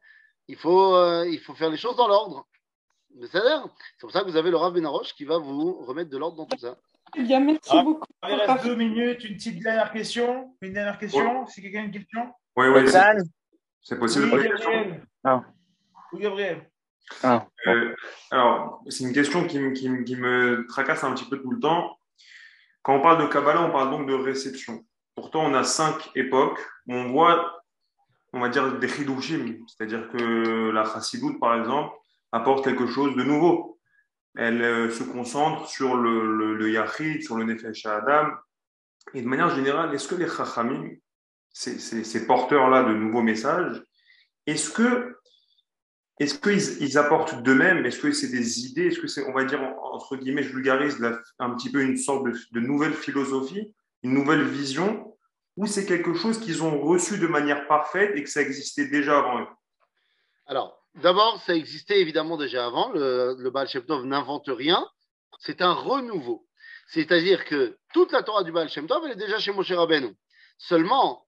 [0.48, 2.46] il, faut, euh, il faut faire les choses dans l'ordre.
[3.14, 6.10] Mais C'est c'est pour ça que vous avez le Rav Benaroche qui va vous remettre
[6.10, 6.76] de l'ordre dans tout ça.
[7.16, 7.82] Bien, merci Ah.
[7.82, 8.06] beaucoup.
[8.26, 10.56] Il reste deux minutes, une petite dernière question.
[10.62, 12.32] Une dernière question, si quelqu'un a une question?
[12.56, 12.88] Oui, oui,
[13.82, 14.30] c'est possible.
[14.32, 15.06] Oui, Gabriel.
[15.24, 15.42] Ah.
[16.12, 16.70] Oui, Gabriel.
[17.66, 17.94] Euh,
[18.30, 21.98] alors, c'est une question qui, me- tracasse un petit peu tout le temps.
[22.82, 24.84] Quand on parle de Kabbalah, on parle donc de réception.
[25.14, 27.62] Pourtant, on a cinq époques où on voit,
[28.32, 31.94] on va dire, des chidushim, c'est-à-dire que la chassidoute, par exemple,
[32.32, 33.78] apporte quelque chose de nouveau.
[34.34, 38.30] Elle euh, se concentre sur le, le, yachid, sur le nefesh Adam.
[39.12, 40.88] Et de manière générale, est-ce que les chachamim,
[41.53, 43.82] ces porteurs-là de nouveaux messages,
[44.46, 45.18] est-ce que
[46.22, 47.84] est-ce qu'ils ils apportent d'eux-mêmes?
[47.86, 48.86] Est-ce que c'est des idées?
[48.88, 51.02] Est-ce que c'est, on va dire, en- entre guillemets, je vulgarise
[51.38, 55.16] un petit peu une sorte de, de nouvelle philosophie, une nouvelle vision,
[55.56, 59.18] ou c'est quelque chose qu'ils ont reçu de manière parfaite et que ça existait déjà
[59.18, 59.46] avant eux?
[60.46, 62.90] Alors, d'abord, ça existait évidemment déjà avant.
[62.92, 64.86] Le, le Baal Shem Tov n'invente rien.
[65.38, 66.46] C'est un renouveau.
[66.88, 70.14] C'est-à-dire que toute la Torah du Baal Shem Tov, elle est déjà chez Moshe Rabbeinu.
[70.58, 71.26] Seulement,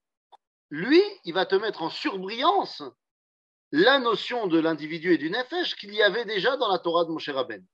[0.71, 2.83] lui, il va te mettre en surbrillance
[3.77, 7.11] la notion de l'individu et du nefesh qu'il y avait déjà dans la Torah de
[7.11, 7.67] Moshe Rabbeinu.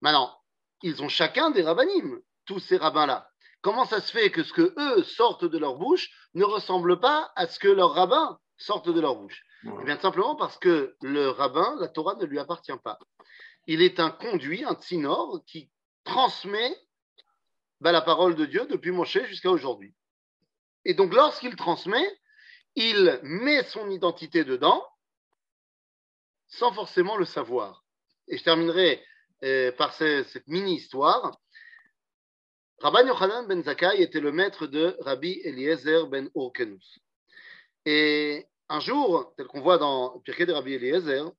[0.00, 0.34] Maintenant,
[0.82, 3.28] ils ont chacun des rabbinim, tous ces rabbins-là.
[3.60, 7.30] Comment ça se fait que ce que eux sortent de leur bouche ne ressemble pas
[7.36, 9.44] à ce que leurs rabbins sortent de leur bouche?
[9.64, 9.80] Voilà.
[9.82, 12.98] Eh bien, simplement parce que le rabbin, la Torah ne lui appartient pas.
[13.66, 15.70] Il est un conduit, un tsinor, qui
[16.04, 16.74] transmet
[17.82, 19.94] bah, la parole de Dieu depuis Moshe jusqu'à aujourd'hui.
[20.86, 22.18] Et donc, lorsqu'il transmet,
[22.76, 24.86] il met son identité dedans
[26.48, 27.84] sans forcément le savoir.
[28.28, 29.02] Et je terminerai
[29.44, 31.36] euh, par ce- cette mini-histoire.
[32.80, 36.98] Rabban Yochanan ben Zakkai était le maître de Rabbi Eliezer ben Urkenus.
[37.84, 41.30] Et un jour, tel qu'on voit dans Pirkei de Rabbi Eliezer,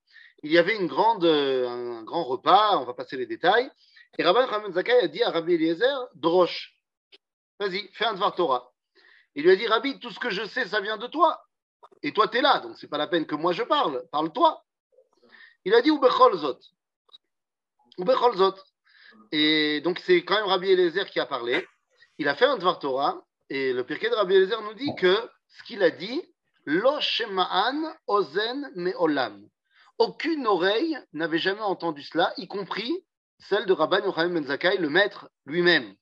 [0.44, 3.70] il y avait une grande, un grand repas, on va passer les détails,
[4.18, 6.76] et Rabban Yochanan ben Zakkai a dit à Rabbi Eliezer, Drosh,
[7.60, 8.72] vas-y, fais un Dvar Torah.
[9.38, 11.40] Il lui a dit, Rabbi, tout ce que je sais, ça vient de toi.
[12.02, 14.64] Et toi, tu es là, donc c'est pas la peine que moi je parle, parle-toi.
[15.64, 16.58] Il a dit, Ubechol Zot.
[18.00, 18.56] Ubechol Zot.
[19.32, 21.68] Et donc, c'est quand même Rabbi Eliezer qui a parlé.
[22.18, 23.22] Il a fait un Dvar Torah.
[23.52, 25.16] Et le Pirkei de Rabbi Eliezer nous dit que
[25.50, 26.20] ce qu'il a dit,
[26.66, 29.48] Lo Shema'an Ozen Me'olam.
[30.00, 33.06] Aucune oreille n'avait jamais entendu cela, y compris
[33.38, 35.94] celle de Rabban Yochanan Ben Zakkai, le maître lui-même.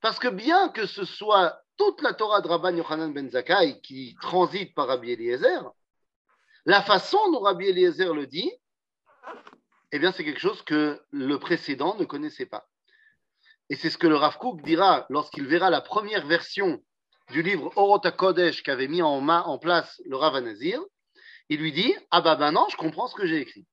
[0.00, 4.16] Parce que bien que ce soit toute la Torah de Rabban Yochanan Ben Zakkai qui
[4.20, 5.62] transite par Rabbi Eliezer,
[6.66, 8.50] la façon dont Rabbi Eliezer le dit,
[9.92, 12.66] eh bien, c'est quelque chose que le précédent ne connaissait pas.
[13.70, 16.82] Et c'est ce que le Rav Kook dira lorsqu'il verra la première version
[17.30, 20.82] du livre Orota Kodesh qu'avait mis en, ma- en place le Rav Anazir.
[21.48, 23.66] Il lui dit Ah bah ben non, je comprends ce que j'ai écrit.